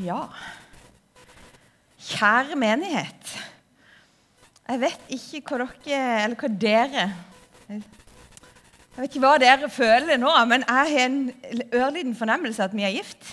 Ja. 0.00 0.22
Kjære 2.00 2.56
menighet. 2.56 3.32
Jeg 4.68 4.80
vet 4.80 5.10
ikke 5.12 5.58
hva 5.58 5.66
dere 5.84 6.22
Eller 6.24 6.36
hva 6.38 6.48
dere 6.48 7.04
Jeg 7.68 8.96
vet 8.96 9.08
ikke 9.10 9.22
hva 9.24 9.32
dere 9.42 9.68
føler 9.72 10.20
nå, 10.20 10.30
men 10.48 10.64
jeg 10.64 10.94
har 10.94 11.06
en 11.06 11.18
ørliten 11.74 12.14
fornemmelse 12.16 12.64
at 12.64 12.74
vi 12.76 12.84
er 12.84 12.94
gift. 12.96 13.24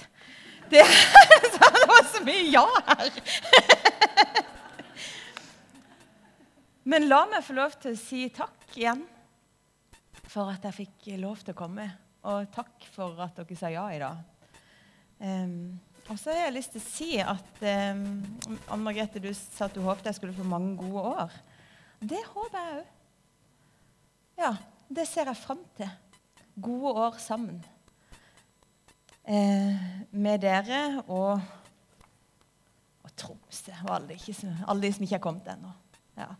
Det, 0.71 0.83
det 1.55 1.85
var 1.89 2.05
så 2.07 2.23
mye 2.23 2.45
ja 2.47 2.65
her. 2.87 3.09
Men 6.89 7.09
la 7.09 7.25
meg 7.29 7.43
få 7.45 7.57
lov 7.57 7.75
til 7.81 7.93
å 7.93 7.99
si 7.99 8.23
takk 8.33 8.77
igjen 8.77 9.03
for 10.29 10.51
at 10.53 10.63
jeg 10.69 10.77
fikk 10.77 11.11
lov 11.19 11.43
til 11.43 11.53
å 11.55 11.59
komme. 11.59 11.89
Og 12.29 12.47
takk 12.55 12.87
for 12.93 13.19
at 13.23 13.37
dere 13.41 13.59
sa 13.59 13.71
ja 13.73 13.83
i 13.91 13.99
dag. 14.01 14.23
Um, 15.19 15.75
og 16.09 16.17
så 16.17 16.33
har 16.33 16.47
jeg 16.47 16.55
lyst 16.55 16.73
til 16.73 16.81
å 16.81 16.87
si 16.89 17.09
at 17.21 17.59
um, 17.61 18.05
Anne 18.65 18.81
Margrethe, 18.81 19.21
du 19.21 19.29
sa 19.37 19.67
at 19.67 19.75
du 19.75 19.83
håpet 19.85 20.07
jeg 20.09 20.17
skulle 20.17 20.33
få 20.33 20.45
mange 20.47 20.73
gode 20.79 21.03
år. 21.05 21.35
Det 22.01 22.21
håper 22.31 22.57
jeg 22.57 22.79
òg. 22.79 22.95
Ja, 24.39 24.53
det 24.89 25.05
ser 25.05 25.29
jeg 25.29 25.37
fram 25.37 25.61
til. 25.77 25.91
Gode 26.59 26.93
år 27.05 27.19
sammen. 27.21 27.59
Eh, 29.29 29.81
med 30.09 30.41
dere 30.41 31.03
og, 31.03 31.43
og 33.05 33.11
Tromsø 33.19 33.75
og 33.83 33.91
alle, 33.99 34.15
alle, 34.17 34.81
de 34.81 34.91
som 34.95 35.05
ikke 35.05 35.17
har 35.19 35.21
kommet 35.21 35.51
ennå. 35.53 35.73
Ja. 36.17 36.31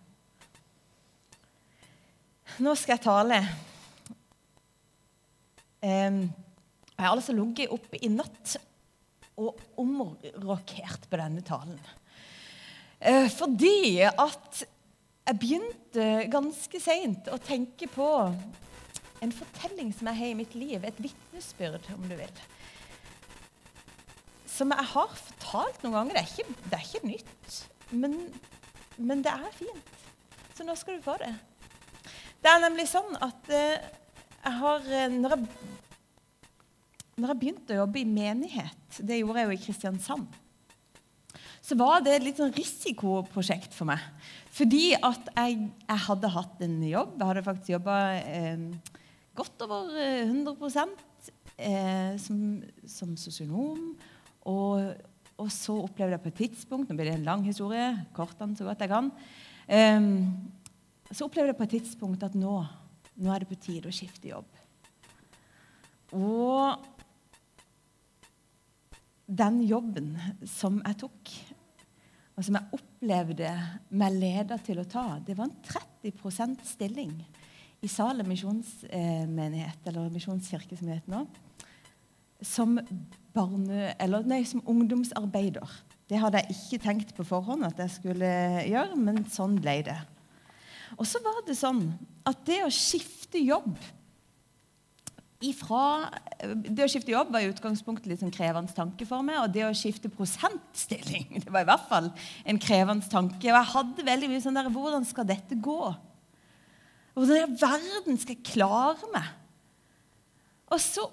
Nå 2.65 2.73
skal 2.79 2.95
jeg 2.95 3.03
tale. 3.03 3.37
Eh, 5.85 6.17
jeg 6.23 7.05
har 7.05 7.13
altså 7.13 7.37
ligget 7.37 7.75
oppe 7.77 8.01
i 8.01 8.09
natt 8.09 8.57
og 9.39 9.59
omrokert 9.79 11.07
på 11.09 11.19
denne 11.19 11.43
talen. 11.47 11.79
Eh, 12.99 13.29
fordi 13.31 14.03
at 14.03 14.63
jeg 15.29 15.39
begynte 15.39 16.05
ganske 16.31 16.81
seint 16.81 17.29
å 17.31 17.37
tenke 17.41 17.87
på 17.91 18.07
en 19.23 19.33
fortelling 19.35 19.91
som 19.95 20.09
jeg 20.09 20.19
har 20.19 20.31
i 20.31 20.37
mitt 20.39 20.55
liv, 20.57 20.83
et 20.83 21.01
vitnesbyrd, 21.03 21.89
om 21.95 22.07
du 22.09 22.15
vil. 22.19 22.41
Som 24.49 24.73
jeg 24.75 24.87
har 24.93 25.11
fortalt 25.15 25.83
noen 25.83 25.97
ganger. 25.97 26.17
Det 26.17 26.23
er 26.23 26.31
ikke, 26.33 26.57
det 26.65 26.79
er 26.79 26.87
ikke 26.87 27.11
nytt, 27.11 27.59
men, 27.91 28.17
men, 28.97 29.23
det 29.25 29.35
er 29.35 29.55
fint. 29.55 29.93
Så 30.55 30.67
nå 30.67 30.75
skal 30.79 30.99
du 30.99 31.05
få 31.05 31.15
det. 31.21 31.33
Det 32.39 32.51
er 32.51 32.63
nemlig 32.63 32.87
sånn 32.89 33.15
at 33.23 33.51
eh, 33.51 33.87
jeg 34.39 34.55
har 34.55 34.85
eh, 34.95 35.11
Når 35.11 35.33
jeg 35.35 35.47
når 37.19 37.33
jeg 37.33 37.41
begynte 37.41 37.75
å 37.75 37.81
jobbe 37.83 38.01
i 38.01 38.07
menighet, 38.07 39.01
det 39.05 39.19
gjorde 39.19 39.41
jeg 39.41 39.49
jo 39.49 39.57
i 39.57 39.63
Kristiansand, 39.65 40.39
så 41.69 41.75
var 41.77 42.01
det 42.03 42.15
et 42.15 42.25
litt 42.25 42.39
sånn 42.39 42.53
risikoprosjekt 42.55 43.75
for 43.75 43.89
meg. 43.89 44.01
Fordi 44.55 44.93
at 44.95 45.27
jeg, 45.35 45.59
jeg, 45.83 46.01
hadde 46.07 46.31
hatt 46.33 46.63
en 46.65 46.77
jobb. 46.87 47.17
Jeg 47.19 47.29
hadde 47.29 47.45
faktisk 47.45 47.73
jobba 47.75 47.97
eh, 48.23 48.63
godt 49.37 49.65
over 49.65 49.91
100 49.99 50.55
eh, 51.59 52.15
som, 52.21 52.39
som 52.89 53.13
sosionom. 53.19 53.91
Og, 54.49 55.03
og, 55.35 55.49
så 55.53 55.75
opplevde 55.83 56.15
jeg 56.15 56.23
på 56.23 56.31
et 56.31 56.39
tidspunkt 56.45 56.89
Nå 56.89 56.95
blir 56.97 57.11
det 57.11 57.17
en 57.19 57.27
lang 57.27 57.45
historie. 57.45 57.91
Kort 58.15 58.39
den 58.39 58.55
så 58.57 58.67
godt 58.67 58.85
jeg 58.85 58.93
kan. 58.93 59.11
Eh, 59.67 59.99
så 61.11 61.27
opplevde 61.27 61.53
jeg 61.53 61.59
på 61.59 61.67
et 61.67 61.75
tidspunkt 61.77 62.25
at 62.25 62.37
nå, 62.39 62.55
nå 63.19 63.33
er 63.33 63.43
det 63.43 63.51
på 63.51 63.59
tide 63.59 63.91
å 63.91 63.95
skifte 63.95 64.31
jobb. 64.31 64.47
Og 66.17 66.98
den 69.29 69.61
jobben 69.69 70.13
som 70.49 70.79
jeg 70.81 70.97
tok, 71.03 71.33
og 72.33 72.45
som 72.45 72.55
jeg 72.57 72.79
opplevde 72.79 73.51
meg 73.99 74.15
leda 74.15 74.57
til 74.63 74.81
å 74.81 74.87
ta, 74.89 75.19
det 75.21 75.35
var 75.37 75.49
en 75.49 75.59
30% 76.01 76.63
stilling 76.65 77.13
i 77.83 77.89
Salem 77.91 78.27
misjonsmenighet, 78.31 79.85
eller 79.87 80.09
misjonskirke 80.11 80.77
som 80.79 80.89
det 80.89 80.99
heter 80.99 81.13
nå, 81.13 81.21
som, 82.41 82.77
barne, 83.35 83.93
eller, 83.99 84.23
nei, 84.27 84.41
som 84.47 84.63
ungdomsarbeider. 84.71 85.77
Det 86.09 86.19
hadde 86.19 86.41
jeg 86.41 86.55
ikke 86.55 86.83
tenkt 86.87 87.11
på 87.17 87.27
forhånd 87.27 87.67
at 87.67 87.79
jeg 87.83 87.97
skulle 87.99 88.31
gjøre, 88.65 88.97
men 88.97 89.25
sånn 89.29 89.59
ble 89.59 89.75
det. 89.91 89.99
Og 90.97 91.05
så 91.05 91.21
var 91.21 91.43
det 91.45 91.57
sånn 91.59 91.83
at 92.27 92.39
det 92.47 92.63
å 92.65 92.71
skifte 92.73 93.41
jobb 93.43 93.75
ifra, 95.39 96.09
Det 96.67 96.83
å 96.83 96.89
skifte 96.91 97.13
jobb 97.13 97.31
var 97.31 97.43
i 97.43 97.49
utgangspunktet 97.51 98.09
litt 98.11 98.21
sånn 98.21 98.33
krevende 98.33 98.73
tanke 98.75 99.07
for 99.07 99.23
meg. 99.25 99.39
Og 99.43 99.53
det 99.55 99.65
å 99.67 99.75
skifte 99.77 100.11
prosentstilling 100.11 101.29
det 101.43 101.53
var 101.53 101.63
i 101.63 101.69
hvert 101.69 101.87
fall 101.91 102.09
en 102.43 102.61
krevende 102.61 103.07
tanke. 103.11 103.47
Og 103.47 103.55
jeg 103.55 103.71
hadde 103.73 104.07
veldig 104.11 104.31
mye 104.31 104.43
sånn 104.43 104.59
der 104.59 104.71
Hvordan 104.73 105.07
skal 105.07 105.27
dette 105.29 105.57
gå? 105.59 105.79
Hvordan 107.15 107.39
i 107.39 107.59
verden 107.59 108.19
skal 108.19 108.35
jeg 108.35 108.51
klare 108.51 109.13
meg? 109.15 109.31
Og 110.69 110.83
så 110.83 111.07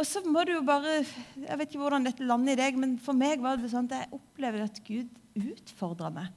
og 0.00 0.06
så 0.06 0.22
må 0.24 0.44
du 0.46 0.54
jo 0.54 0.60
bare 0.64 1.00
Jeg 1.02 1.58
vet 1.58 1.66
ikke 1.66 1.80
hvordan 1.82 2.06
dette 2.06 2.24
lander 2.24 2.54
i 2.54 2.60
deg, 2.60 2.76
men 2.80 2.94
for 3.02 3.16
meg 3.16 3.42
var 3.42 3.58
det 3.60 3.68
sånn 3.72 3.88
at 3.90 3.96
jeg 3.98 4.14
opplevde 4.16 4.68
at 4.70 4.78
Gud 4.86 5.10
utfordra 5.36 6.08
meg 6.14 6.30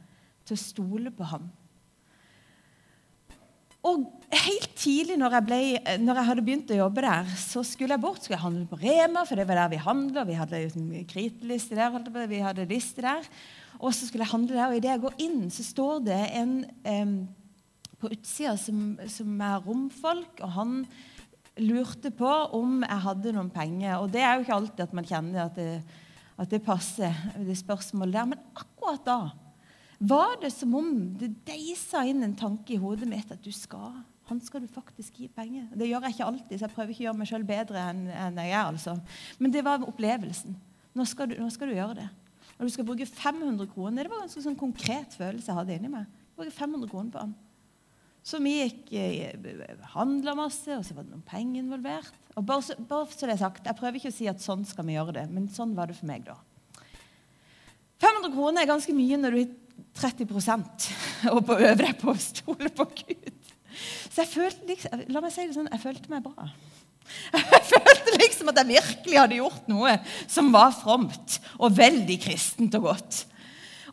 til 0.43 0.57
å 0.57 0.59
stole 0.59 1.13
på 1.15 1.27
ham. 1.29 1.45
Og 3.93 4.05
helt 4.33 4.71
tidlig 4.79 5.15
når 5.19 5.37
jeg, 5.37 5.45
ble, 5.47 5.59
når 6.01 6.17
jeg, 6.19 6.27
hadde 6.29 6.45
begynt 6.45 6.71
å 6.73 6.79
jobbe 6.79 7.03
der, 7.05 7.29
så 7.37 7.61
skulle 7.67 7.95
jeg 7.95 8.03
bort. 8.03 8.23
Skulle 8.23 8.39
jeg 8.39 8.45
handle 8.45 8.65
på 8.69 8.79
Rema, 8.81 9.25
for 9.29 9.39
det 9.39 9.45
var 9.49 9.61
der 9.61 9.73
vi 9.75 9.81
handla. 9.83 10.25
Vi 10.25 10.37
hadde 10.39 10.63
en 10.69 10.89
kritliste 11.09 11.77
der, 11.77 12.27
vi 12.31 12.41
hadde 12.41 12.67
liste 12.69 13.05
der. 13.05 13.29
Og 13.79 13.93
så 13.93 14.07
skulle 14.07 14.25
jeg 14.25 14.33
handle 14.33 14.57
der, 14.57 14.67
og 14.71 14.77
idet 14.79 14.93
jeg 14.93 15.03
går 15.03 15.17
inn, 15.25 15.39
så 15.51 15.65
står 15.65 16.03
det 16.07 16.19
en 16.39 16.53
um, 16.87 17.15
på 17.99 18.11
utsida 18.11 18.55
som, 18.59 18.93
som, 19.11 19.35
er 19.43 19.63
romfolk, 19.63 20.41
og 20.43 20.55
han 20.57 20.73
lurte 21.63 22.11
på 22.15 22.31
om 22.57 22.81
jeg 22.83 23.03
hadde 23.05 23.33
noen 23.35 23.51
penger. 23.53 23.97
Og 24.01 24.09
det 24.13 24.23
er 24.23 24.35
jo 24.35 24.45
ikke 24.45 24.57
alltid 24.57 24.85
at 24.87 24.97
man 24.97 25.07
kjenner 25.07 25.45
at 25.45 25.59
det, 25.59 25.69
at 26.41 26.49
det 26.49 26.63
passer, 26.65 27.13
det 27.37 27.55
spørsmålet 27.59 28.17
der. 28.17 28.29
Men 28.33 28.45
akkurat 28.57 29.05
da 29.05 29.19
var 30.03 30.39
det 30.41 30.51
som 30.53 30.73
om 30.75 30.89
det 31.19 31.29
deisa 31.47 32.03
inn 32.07 32.25
en 32.25 32.35
tanke 32.37 32.75
i 32.75 32.81
hodet 32.81 33.07
mitt 33.09 33.31
at 33.31 33.43
du 33.43 33.51
skal, 33.55 34.01
han 34.29 34.41
skal 34.43 34.63
du 34.63 34.71
faktisk 34.71 35.19
gi 35.21 35.29
penger. 35.31 35.69
Det 35.75 35.87
gjør 35.87 36.07
jeg 36.07 36.15
ikke 36.15 36.27
alltid, 36.31 36.57
så 36.57 36.65
jeg 36.65 36.75
prøver 36.75 36.93
ikke 36.93 37.03
å 37.03 37.07
gjøre 37.07 37.19
meg 37.21 37.29
sjøl 37.29 37.45
bedre 37.47 37.85
enn, 37.91 38.03
jeg 38.11 38.51
er. 38.51 38.65
altså. 38.65 38.97
Men 39.39 39.53
det 39.53 39.63
var 39.65 39.85
opplevelsen. 39.87 40.57
Nå 40.93 41.07
skal, 41.09 41.31
du, 41.31 41.39
nå 41.41 41.49
skal 41.53 41.71
du 41.71 41.77
gjøre 41.77 42.01
det. 42.03 42.09
Og 42.57 42.67
du 42.67 42.73
skal 42.73 42.85
bruke 42.87 43.07
500 43.09 43.69
kroner. 43.73 44.05
Det 44.05 44.11
var 44.11 44.21
en 44.21 44.27
ganske 44.27 44.43
sånn 44.45 44.59
konkret 44.59 45.15
følelse 45.17 45.49
jeg 45.49 45.57
hadde 45.57 45.77
inni 45.79 45.91
meg. 45.91 46.21
Bruke 46.37 46.53
500 46.53 46.91
kroner 46.91 47.13
på 47.13 47.23
han. 47.23 47.33
Så 48.23 48.39
vi 48.39 48.53
gikk 48.55 48.93
eh, 48.95 49.33
handla 49.97 50.35
masse, 50.37 50.71
og 50.77 50.85
så 50.87 50.95
var 50.95 51.03
det 51.03 51.11
noen 51.11 51.25
penger 51.27 51.59
involvert. 51.59 52.13
Og 52.39 52.45
bare 52.47 52.63
så, 52.63 52.77
bare 52.79 53.09
så 53.11 53.27
det 53.27 53.35
er 53.35 53.41
sagt, 53.41 53.65
Jeg 53.67 53.79
prøver 53.79 53.99
ikke 53.99 54.13
å 54.13 54.15
si 54.15 54.29
at 54.31 54.43
sånn 54.43 54.63
skal 54.67 54.87
vi 54.87 54.95
gjøre 54.95 55.17
det, 55.17 55.25
men 55.33 55.49
sånn 55.51 55.75
var 55.75 55.91
det 55.91 55.97
for 55.97 56.07
meg 56.07 56.23
da. 56.29 56.37
500 58.03 58.31
kroner 58.33 58.63
er 58.63 58.71
ganske 58.71 58.95
mye 58.95 59.19
når 59.19 59.35
du 59.35 59.59
30% 59.99 60.87
og 61.33 61.41
på 61.47 61.57
øve 61.59 61.79
deg 61.83 61.97
på 62.01 62.13
å 62.13 62.19
stole 62.19 62.71
på 62.73 62.87
Gud. 63.03 63.33
Så 64.09 64.23
jeg 64.23 64.29
følte 64.29 64.69
liksom, 64.69 65.03
la 65.13 65.21
meg 65.23 65.33
si 65.33 65.45
det 65.47 65.55
sånn, 65.55 65.69
jeg 65.71 65.83
følte 65.83 66.13
meg 66.13 66.25
bra. 66.25 66.47
Jeg 67.33 67.63
følte 67.67 68.13
liksom 68.15 68.49
at 68.51 68.59
jeg 68.61 68.69
virkelig 68.69 69.17
hadde 69.19 69.39
gjort 69.41 69.65
noe 69.67 69.97
som 70.31 70.51
var 70.53 70.71
fromt 70.77 71.39
og 71.59 71.75
veldig 71.75 72.17
kristent 72.23 72.77
og 72.79 72.87
godt. 72.87 73.23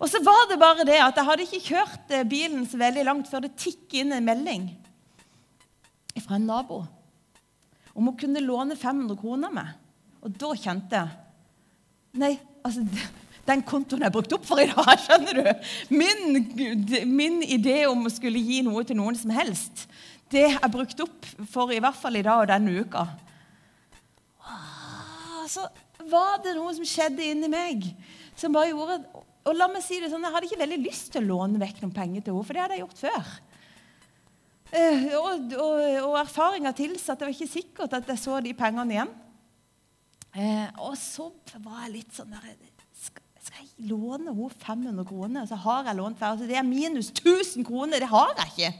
Og 0.00 0.08
så 0.08 0.20
var 0.24 0.46
det 0.48 0.60
bare 0.60 0.86
det 0.88 1.00
at 1.02 1.18
jeg 1.18 1.28
hadde 1.28 1.46
ikke 1.46 1.64
kjørt 1.66 2.14
eh, 2.14 2.28
bilen 2.28 2.62
så 2.68 2.78
veldig 2.80 3.04
langt 3.08 3.28
før 3.28 3.44
det 3.44 3.56
tikket 3.60 4.00
inn 4.04 4.14
en 4.16 4.24
melding 4.24 4.70
fra 6.20 6.36
en 6.36 6.46
nabo 6.48 6.82
om 7.96 8.10
å 8.10 8.16
kunne 8.18 8.42
låne 8.44 8.76
500 8.78 9.16
kroner 9.20 9.48
av 9.48 9.56
meg. 9.56 9.70
Og 10.24 10.36
da 10.36 10.52
kjente 10.56 11.00
jeg 11.00 11.18
Nei, 12.20 12.32
altså 12.66 12.82
den 13.48 13.64
kontoen 13.66 14.04
er 14.06 14.12
brukt 14.14 14.32
opp 14.36 14.44
for 14.46 14.60
i 14.62 14.68
dag. 14.70 14.92
skjønner 15.04 15.40
du? 15.40 15.70
Min, 15.94 16.44
min 17.10 17.40
idé 17.46 17.82
om 17.90 18.04
å 18.06 18.12
skulle 18.12 18.42
gi 18.42 18.60
noe 18.66 18.84
til 18.86 18.98
noen 19.00 19.18
som 19.18 19.32
helst, 19.34 19.86
det 20.30 20.46
er 20.52 20.72
brukt 20.72 21.00
opp 21.02 21.26
for 21.50 21.72
i 21.74 21.80
hvert 21.82 21.98
fall 21.98 22.20
i 22.20 22.24
dag 22.26 22.44
og 22.44 22.50
denne 22.52 22.84
uka. 22.84 23.08
Så 25.50 25.64
var 26.10 26.38
det 26.44 26.54
noe 26.54 26.72
som 26.76 26.86
skjedde 26.86 27.26
inni 27.26 27.48
meg 27.50 27.88
som 28.38 28.54
bare 28.54 28.70
gjorde 28.70 29.00
Og 29.48 29.56
la 29.56 29.66
meg 29.72 29.82
si 29.84 29.98
det 30.00 30.10
sånn, 30.12 30.24
Jeg 30.24 30.34
hadde 30.34 30.48
ikke 30.48 30.60
veldig 30.62 30.82
lyst 30.84 31.10
til 31.12 31.24
å 31.24 31.30
låne 31.32 31.60
vekk 31.60 31.80
noen 31.82 31.96
penger 31.96 32.26
til 32.26 32.36
henne, 32.36 32.46
for 32.46 32.56
det 32.56 32.62
hadde 32.62 32.76
jeg 32.76 32.84
gjort 32.84 33.00
før. 33.00 33.30
Uh, 34.70 35.06
og, 35.18 35.54
og, 35.58 35.78
og 36.04 36.16
erfaringa 36.20 36.70
tilsa 36.76 37.14
at 37.14 37.22
det 37.22 37.26
var 37.26 37.34
ikke 37.34 37.50
sikkert 37.50 37.96
at 37.96 38.12
jeg 38.12 38.22
så 38.22 38.36
de 38.44 38.52
pengene 38.54 38.94
igjen. 38.94 39.14
Uh, 40.30 40.68
og 40.86 40.94
så 41.00 41.26
var 41.64 41.86
jeg 41.86 41.94
litt 41.96 42.14
sånn 42.14 42.30
der, 42.30 42.52
skal 43.80 44.28
hun 44.28 44.50
500 44.50 45.04
kroner? 45.08 45.46
Så 45.46 45.56
har 45.56 45.88
jeg 45.88 45.96
lånt 45.96 46.18
før. 46.18 46.38
Så 46.38 46.46
det 46.48 46.56
er 46.58 46.66
minus 46.66 47.10
1000 47.10 47.64
kroner. 47.64 48.00
Det 48.00 48.10
har 48.10 48.34
jeg 48.36 48.52
ikke. 48.52 48.72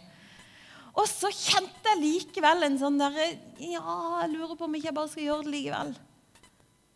Og 1.01 1.07
så 1.09 1.31
kjente 1.33 1.93
jeg 1.93 2.03
likevel 2.03 2.67
en 2.67 2.79
sånn 2.81 2.99
derre 2.99 3.27
Ja, 3.63 4.23
jeg 4.23 4.33
lurer 4.35 4.57
på 4.59 4.67
om 4.67 4.75
ikke 4.75 4.91
jeg 4.91 4.97
bare 4.97 5.13
skal 5.13 5.27
gjøre 5.29 5.47
det 5.47 5.55
likevel. 5.55 5.93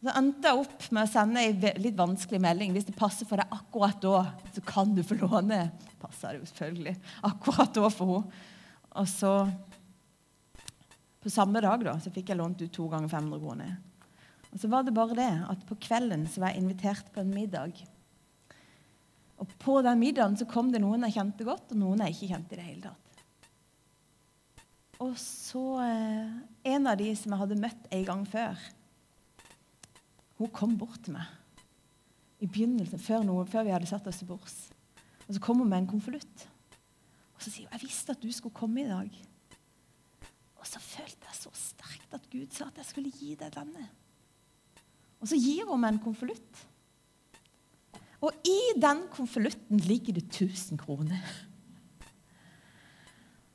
Så 0.04 0.12
endte 0.20 0.50
jeg 0.50 0.60
opp 0.60 0.88
med 0.92 1.06
å 1.06 1.08
sende 1.08 1.40
ei 1.40 1.76
litt 1.80 1.96
vanskelig 1.96 2.40
melding. 2.44 2.74
Hvis 2.76 2.88
det 2.90 2.96
passer 2.98 3.28
for 3.28 3.40
deg 3.40 3.54
akkurat 3.54 4.02
da, 4.02 4.18
så 4.52 4.64
kan 4.66 4.92
du 4.92 5.00
få 5.06 5.16
låne. 5.22 5.62
Passer 6.02 6.34
det 6.34 6.42
jo 6.42 6.50
selvfølgelig 6.50 6.96
akkurat 7.30 7.72
da 7.78 7.88
for 7.92 8.18
henne. 8.18 8.42
Og 8.94 9.08
så 9.10 9.32
På 11.24 11.30
samme 11.32 11.56
dag 11.64 11.80
da, 11.80 11.94
så 12.04 12.10
fikk 12.12 12.28
jeg 12.28 12.36
lånt 12.36 12.60
ut 12.60 12.68
to 12.68 12.84
ganger 12.92 13.08
500 13.08 13.40
kroner. 13.40 13.70
Og 14.52 14.60
så 14.60 14.68
var 14.68 14.84
det 14.84 14.92
bare 14.92 15.16
det 15.16 15.30
at 15.48 15.62
på 15.64 15.78
kvelden 15.80 16.26
så 16.28 16.42
var 16.42 16.52
jeg 16.52 16.60
invitert 16.60 17.08
på 17.14 17.22
en 17.22 17.32
middag. 17.32 17.80
Og 19.42 19.50
på 19.60 19.80
den 19.82 19.98
middagen 20.00 20.36
så 20.38 20.46
kom 20.48 20.70
det 20.72 20.82
noen 20.82 21.06
jeg 21.08 21.16
kjente 21.18 21.46
godt, 21.46 21.72
og 21.74 21.80
noen 21.80 22.04
jeg 22.04 22.14
ikke 22.14 22.30
kjente 22.34 22.54
i 22.54 22.60
det 22.60 22.66
hele 22.68 22.84
tatt. 22.86 23.00
Og 25.02 25.16
så 25.18 25.62
eh, 25.82 26.34
En 26.70 26.86
av 26.86 26.98
de 27.00 27.10
som 27.18 27.34
jeg 27.34 27.40
hadde 27.42 27.60
møtt 27.60 27.88
en 27.92 28.04
gang 28.06 28.22
før, 28.30 28.60
hun 30.38 30.50
kom 30.54 30.78
bort 30.78 31.02
til 31.04 31.16
meg 31.16 31.28
i 32.42 32.48
begynnelsen, 32.50 33.00
før, 33.00 33.22
noe, 33.26 33.44
før 33.48 33.66
vi 33.66 33.72
hadde 33.72 33.88
satt 33.88 34.06
oss 34.10 34.18
til 34.20 34.28
bords. 34.28 34.56
Og 35.24 35.36
så 35.36 35.42
kom 35.42 35.62
hun 35.62 35.70
med 35.70 35.84
en 35.84 35.92
konvolutt. 35.94 36.46
Og 37.34 37.42
så 37.42 37.50
sier 37.50 37.68
hun 37.68 37.76
jeg 37.76 37.84
visste 37.86 38.14
at 38.14 38.22
du 38.22 38.30
skulle 38.34 38.56
komme 38.56 38.82
i 38.82 38.90
dag. 38.90 39.20
Og 40.60 40.68
så 40.68 40.80
følte 40.82 41.28
jeg 41.28 41.38
så 41.38 41.52
sterkt 41.56 42.16
at 42.16 42.26
Gud 42.32 42.52
sa 42.56 42.68
at 42.70 42.80
jeg 42.80 42.90
skulle 42.90 43.12
gi 43.14 43.34
deg 43.38 43.52
denne. 43.54 43.86
Og 45.20 45.30
så 45.30 45.38
gir 45.40 45.68
hun 45.68 45.80
meg 45.80 45.94
en 45.94 46.02
konvolutt. 46.04 46.64
Og 48.24 48.48
i 48.48 48.58
den 48.80 49.04
konvolutten 49.12 49.82
ligger 49.84 50.16
det 50.16 50.24
1000 50.30 50.80
kroner. 50.80 51.20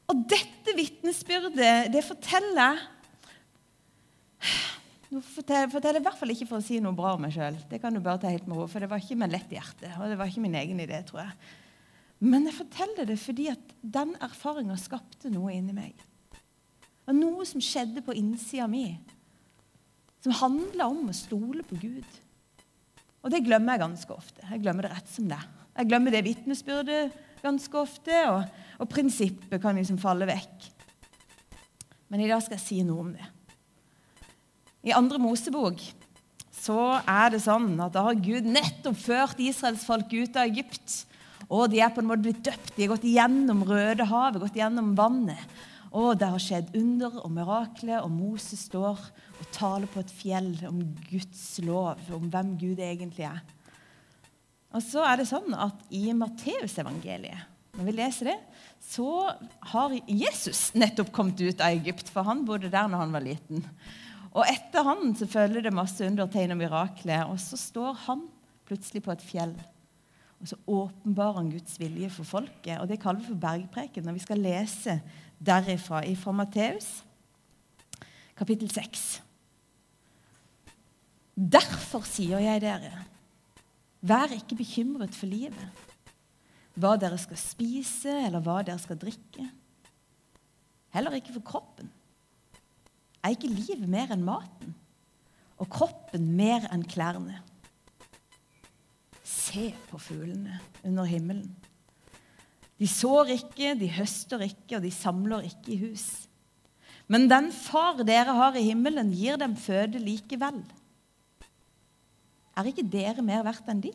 Og 0.09 0.23
dette 0.29 0.73
vitnesbyrdet, 0.77 1.89
det 1.93 2.05
forteller 2.05 2.79
nå 5.09 5.23
forteller, 5.25 5.71
forteller 5.73 6.03
i 6.03 6.05
hvert 6.05 6.19
fall 6.19 6.31
ikke 6.35 6.45
for 6.51 6.61
å 6.61 6.65
si 6.65 6.77
noe 6.83 6.93
bra 6.97 7.15
om 7.15 7.23
meg 7.25 7.33
sjøl. 7.33 7.55
Det 7.71 7.79
kan 7.81 7.95
du 7.95 8.01
bare 8.03 8.21
ta 8.21 8.29
helt 8.29 8.45
med 8.49 8.59
ro, 8.59 8.67
for 8.69 8.83
det 8.83 8.91
var 8.91 9.01
ikke 9.01 9.17
med 9.17 9.33
lett 9.33 9.49
hjerte. 9.53 9.89
Og 9.97 10.11
det 10.11 10.19
var 10.19 10.29
ikke 10.29 10.43
min 10.43 10.57
egen 10.59 10.81
idé, 10.83 10.99
tror 11.07 11.23
jeg. 11.23 11.33
Men 12.21 12.45
jeg 12.45 12.57
forteller 12.59 13.09
det 13.09 13.17
fordi 13.21 13.47
at 13.49 13.73
den 13.81 14.13
erfaringa 14.21 14.77
skapte 14.77 15.31
noe 15.33 15.55
inni 15.55 15.73
meg. 15.73 15.97
Det 16.29 17.09
var 17.09 17.17
noe 17.17 17.47
som 17.49 17.63
skjedde 17.63 18.03
på 18.05 18.13
innsida 18.19 18.67
mi, 18.69 18.85
som 20.21 20.35
handla 20.43 20.91
om 20.91 21.09
å 21.09 21.15
stole 21.15 21.65
på 21.65 21.79
Gud. 21.81 22.19
Og 23.23 23.33
det 23.33 23.43
glemmer 23.45 23.75
jeg 23.75 23.83
ganske 23.83 24.15
ofte. 24.15 24.45
Jeg 24.47 24.63
glemmer 24.63 24.87
det 24.87 24.93
rett 24.93 25.11
som 25.11 25.27
det. 25.29 25.39
Jeg 25.79 25.89
glemmer 25.89 26.15
det 26.15 26.25
vitnesbyrdet 26.25 27.17
ganske 27.43 27.79
ofte, 27.79 28.15
og, 28.31 28.43
og 28.79 28.89
prinsippet 28.91 29.61
kan 29.63 29.77
liksom 29.79 29.99
falle 30.01 30.27
vekk. 30.27 30.69
Men 32.09 32.23
i 32.23 32.29
dag 32.29 32.41
skal 32.43 32.57
jeg 32.57 32.65
si 32.65 32.79
noe 32.83 33.05
om 33.05 33.13
det. 33.15 33.27
I 34.87 34.95
andre 34.95 35.19
Mosebok 35.21 35.81
så 36.59 36.79
er 37.07 37.33
det 37.33 37.43
sånn 37.43 37.71
at 37.83 37.93
da 37.95 38.03
har 38.07 38.19
Gud 38.19 38.47
nettopp 38.47 38.97
ført 38.99 39.39
Israels 39.43 39.85
folk 39.87 40.11
ut 40.11 40.35
av 40.39 40.49
Egypt. 40.49 41.03
Og 41.47 41.69
de 41.71 41.79
er 41.81 41.91
på 41.93 42.03
en 42.03 42.09
måte 42.09 42.25
blitt 42.25 42.43
døpt. 42.45 42.73
De 42.75 42.83
har 42.83 42.93
gått 42.93 43.07
gjennom 43.07 43.63
Rødehavet, 43.67 44.41
gått 44.43 44.59
gjennom 44.59 44.91
vannet. 44.97 45.59
Og 45.89 46.19
det 46.21 46.29
har 46.29 46.41
skjedd 46.41 46.73
under 46.77 47.15
og 47.23 47.31
mirakler, 47.33 48.03
og 48.03 48.11
Moses 48.13 48.67
står 48.69 48.99
og 49.39 49.45
taler 49.55 49.89
på 49.89 50.03
et 50.03 50.11
fjell 50.13 50.51
om 50.69 50.81
Guds 51.09 51.45
lov, 51.65 52.01
om 52.13 52.27
hvem 52.29 52.53
Gud 52.61 52.81
egentlig 52.83 53.25
er. 53.29 53.39
Og 54.69 54.83
så 54.85 55.01
er 55.07 55.17
det 55.17 55.29
sånn 55.31 55.55
at 55.57 55.87
i 55.89 56.11
Matteusevangeliet, 56.13 57.47
når 57.77 57.87
vi 57.87 57.95
leser 57.95 58.29
det, 58.31 58.37
så 58.83 59.07
har 59.71 59.95
Jesus 60.05 60.69
nettopp 60.77 61.09
kommet 61.15 61.41
ut 61.41 61.61
av 61.63 61.73
Egypt, 61.73 62.09
for 62.13 62.27
han 62.27 62.45
bodde 62.45 62.69
der 62.69 62.89
når 62.89 63.05
han 63.05 63.15
var 63.15 63.25
liten. 63.25 63.65
Og 64.35 64.45
etter 64.45 64.85
han 64.85 65.15
så 65.17 65.25
følger 65.29 65.65
det 65.65 65.73
masse 65.73 66.05
undertegn 66.05 66.53
og 66.53 66.59
mirakler. 66.61 67.25
Og 67.31 67.39
så 67.41 67.57
står 67.57 67.97
han 68.05 68.27
plutselig 68.69 69.01
på 69.05 69.13
et 69.15 69.25
fjell. 69.25 69.55
Og 70.39 70.47
så 70.47 70.57
åpenbarer 70.67 71.41
han 71.41 71.51
Guds 71.51 71.79
vilje 71.79 72.09
for 72.13 72.27
folket. 72.27 72.77
Og 72.79 72.87
det 72.87 72.99
kaller 73.01 73.21
vi 73.21 73.31
for 73.31 73.41
bergpreken 73.41 74.05
når 74.07 74.15
vi 74.15 74.23
skal 74.23 74.43
lese 74.43 74.99
derifra, 75.39 76.03
fra 76.15 76.35
Matteus 76.35 76.89
kapittel 78.39 78.71
6. 78.71 79.21
Derfor 81.35 82.07
sier 82.07 82.39
jeg 82.43 82.63
dere, 82.63 83.03
vær 83.99 84.31
ikke 84.35 84.57
bekymret 84.59 85.15
for 85.15 85.27
livet, 85.27 85.85
hva 86.79 86.93
dere 86.99 87.19
skal 87.19 87.39
spise, 87.39 88.11
eller 88.27 88.43
hva 88.43 88.61
dere 88.63 88.79
skal 88.79 88.99
drikke. 88.99 89.43
Heller 90.95 91.19
ikke 91.19 91.35
for 91.35 91.47
kroppen 91.51 91.91
er 93.23 93.35
ikke 93.35 93.51
livet 93.51 93.87
mer 93.89 94.11
enn 94.13 94.25
maten? 94.25 94.75
Og 95.59 95.67
kroppen 95.71 96.31
mer 96.37 96.67
enn 96.71 96.85
klærne? 96.87 97.41
Se 99.29 99.69
på 99.91 99.99
fuglene 100.01 100.57
under 100.83 101.05
himmelen. 101.05 101.51
De 102.79 102.87
sår 102.87 103.35
ikke, 103.35 103.75
de 103.77 103.89
høster 103.91 104.41
ikke, 104.45 104.77
og 104.77 104.83
de 104.85 104.91
samler 104.95 105.45
ikke 105.49 105.73
i 105.75 105.79
hus. 105.83 106.05
Men 107.11 107.27
den 107.29 107.49
far 107.53 107.99
dere 108.07 108.35
har 108.37 108.57
i 108.57 108.63
himmelen, 108.69 109.11
gir 109.13 109.37
dem 109.41 109.57
føde 109.59 109.99
likevel. 110.01 110.61
Er 112.57 112.69
ikke 112.69 112.87
dere 112.87 113.23
mer 113.25 113.43
verdt 113.45 113.69
enn 113.71 113.83
de? 113.83 113.91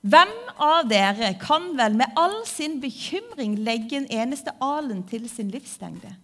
Hvem 0.00 0.32
av 0.64 0.86
dere 0.88 1.34
kan 1.40 1.74
vel 1.76 1.98
med 2.00 2.16
all 2.18 2.40
sin 2.48 2.78
bekymring 2.80 3.58
legge 3.60 3.98
en 3.98 4.08
eneste 4.08 4.54
alen 4.64 5.02
til 5.08 5.28
sin 5.28 5.50
livslengde? 5.52 6.14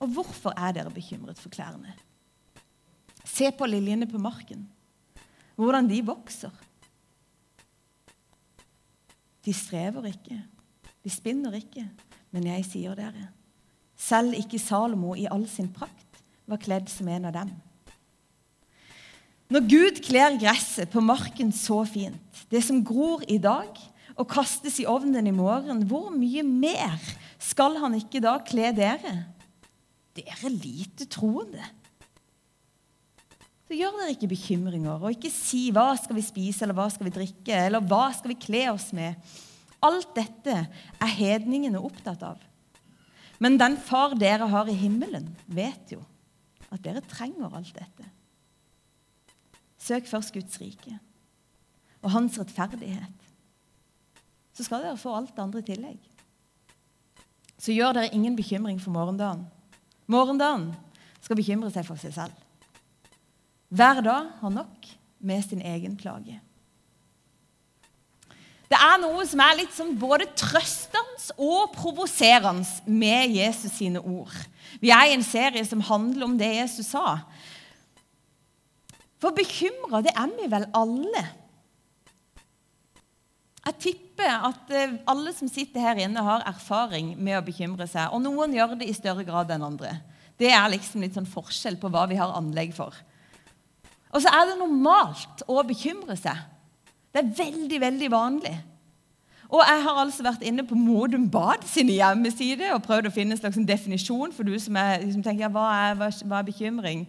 Og 0.00 0.12
hvorfor 0.16 0.56
er 0.56 0.72
dere 0.76 0.92
bekymret 0.92 1.40
for 1.40 1.52
klærne? 1.52 1.92
Se 3.26 3.50
på 3.52 3.68
liljene 3.68 4.08
på 4.08 4.20
marken, 4.22 4.64
hvordan 5.56 5.88
de 5.90 6.02
vokser. 6.06 6.52
De 9.46 9.54
strever 9.54 10.10
ikke, 10.10 10.40
de 11.04 11.12
spinner 11.12 11.54
ikke, 11.58 11.86
men 12.34 12.48
jeg 12.50 12.66
sier 12.66 12.96
dere, 12.98 13.28
selv 13.96 14.36
ikke 14.36 14.60
Salomo 14.60 15.14
i 15.16 15.28
all 15.30 15.46
sin 15.48 15.70
prakt 15.72 16.20
var 16.46 16.60
kledd 16.62 16.90
som 16.90 17.08
en 17.10 17.28
av 17.30 17.34
dem. 17.36 17.52
Når 19.50 19.68
Gud 19.70 20.00
kler 20.02 20.34
gresset 20.40 20.90
på 20.90 21.02
marken 21.04 21.52
så 21.54 21.84
fint, 21.86 22.42
det 22.50 22.64
som 22.66 22.82
gror 22.84 23.22
i 23.30 23.38
dag 23.38 23.70
og 24.16 24.26
kastes 24.30 24.80
i 24.82 24.88
ovnen 24.90 25.28
i 25.30 25.34
morgen, 25.34 25.84
hvor 25.86 26.10
mye 26.10 26.42
mer 26.46 26.98
skal 27.38 27.78
han 27.78 27.94
ikke 27.98 28.22
da 28.24 28.36
kle 28.42 28.72
dere? 28.74 29.14
dere 30.16 30.50
lite 30.50 31.06
troende. 31.12 31.62
Så 33.66 33.74
gjør 33.74 33.96
dere 33.98 34.12
ikke 34.14 34.30
bekymringer, 34.30 35.02
og 35.02 35.10
ikke 35.10 35.30
si 35.30 35.70
'hva 35.70 35.96
skal 35.98 36.16
vi 36.16 36.22
spise', 36.22 36.62
eller 36.62 36.74
'hva 36.74 36.90
skal 36.90 37.04
vi 37.04 37.10
drikke', 37.10 37.66
eller 37.66 37.80
'hva 37.80 38.14
skal 38.14 38.28
vi 38.28 38.34
kle 38.34 38.70
oss 38.70 38.92
med'? 38.92 39.14
Alt 39.82 40.14
dette 40.14 40.68
er 41.00 41.06
hedningene 41.06 41.82
opptatt 41.82 42.22
av. 42.22 42.38
Men 43.38 43.58
den 43.58 43.76
far 43.76 44.14
dere 44.14 44.48
har 44.48 44.68
i 44.68 44.72
himmelen, 44.72 45.36
vet 45.46 45.92
jo 45.92 46.00
at 46.70 46.82
dere 46.82 47.00
trenger 47.00 47.52
alt 47.54 47.74
dette. 47.74 48.08
Søk 49.78 50.06
først 50.06 50.32
Guds 50.32 50.60
rike 50.60 50.98
og 52.02 52.10
hans 52.10 52.38
rettferdighet. 52.38 53.12
Så 54.54 54.64
skal 54.64 54.82
dere 54.82 54.96
få 54.96 55.14
alt 55.14 55.34
det 55.36 55.42
andre 55.42 55.58
i 55.58 55.62
tillegg. 55.62 55.98
Så 57.58 57.72
gjør 57.72 57.92
dere 57.92 58.14
ingen 58.14 58.36
bekymring 58.36 58.80
for 58.80 58.90
morgendagen. 58.90 59.46
Morgendagen 60.06 60.74
skal 61.20 61.36
bekymre 61.36 61.70
seg 61.70 61.86
for 61.86 62.00
seg 62.00 62.14
selv. 62.14 62.45
Hver 63.68 64.02
dag 64.04 64.28
har 64.40 64.52
nok 64.52 64.90
med 65.18 65.42
sin 65.44 65.62
egen 65.62 65.96
plage. 65.98 66.40
Det 68.66 68.78
er 68.82 68.98
noe 68.98 69.22
som 69.26 69.40
er 69.42 69.58
litt 69.60 69.74
sånn 69.74 69.94
både 69.98 70.26
trøstende 70.38 71.04
og 71.38 71.72
provoserende 71.74 72.66
med 72.90 73.34
Jesus 73.36 73.76
sine 73.78 74.02
ord. 74.02 74.34
Vi 74.82 74.90
er 74.90 75.10
i 75.10 75.14
en 75.14 75.24
serie 75.26 75.62
som 75.66 75.84
handler 75.86 76.26
om 76.26 76.34
det 76.38 76.50
Jesus 76.56 76.90
sa. 76.90 77.20
For 79.22 79.34
bekymra, 79.34 80.02
det 80.04 80.12
er 80.12 80.32
vi 80.34 80.50
vel 80.50 80.66
alle. 80.76 81.24
Jeg 83.66 83.78
tipper 83.82 84.30
at 84.50 84.70
eh, 84.70 84.98
alle 85.10 85.32
som 85.34 85.48
sitter 85.50 85.82
her 85.82 86.02
inne, 86.04 86.22
har 86.22 86.44
erfaring 86.46 87.14
med 87.18 87.38
å 87.38 87.44
bekymre 87.46 87.88
seg. 87.90 88.12
Og 88.14 88.22
noen 88.22 88.54
gjør 88.54 88.76
det 88.78 88.90
i 88.90 88.94
større 88.94 89.24
grad 89.26 89.50
enn 89.54 89.64
andre. 89.66 89.96
Det 90.38 90.52
er 90.52 90.68
liksom 90.70 91.02
litt 91.02 91.16
sånn 91.16 91.26
forskjell 91.26 91.78
på 91.80 91.90
hva 91.90 92.04
vi 92.10 92.18
har 92.20 92.34
anlegg 92.36 92.74
for. 92.76 92.94
Og 94.16 94.22
så 94.24 94.32
er 94.32 94.48
det 94.48 94.56
normalt 94.56 95.42
å 95.44 95.60
bekymre 95.68 96.16
seg. 96.16 96.38
Det 97.12 97.20
er 97.20 97.34
veldig, 97.36 97.80
veldig 97.82 98.08
vanlig. 98.12 98.54
Og 99.46 99.60
jeg 99.60 99.82
har 99.84 99.98
altså 100.00 100.24
vært 100.26 100.44
inne 100.46 100.64
på 100.66 100.74
Modum 100.78 101.28
Bad 101.30 101.66
sine 101.68 101.98
hjemmesider 101.98 102.72
og 102.74 102.82
prøvd 102.86 103.10
å 103.10 103.14
finne 103.14 103.36
en 103.36 103.40
slags 103.40 103.60
definisjon 103.68 104.32
for 104.34 104.48
du 104.48 104.56
som, 104.62 104.78
er, 104.80 105.04
som 105.12 105.22
tenker 105.22 105.46
ja, 105.46 105.50
hva, 105.52 105.66
er, 105.90 106.00
hva, 106.00 106.40
er, 106.40 106.48
bekymring. 106.48 107.04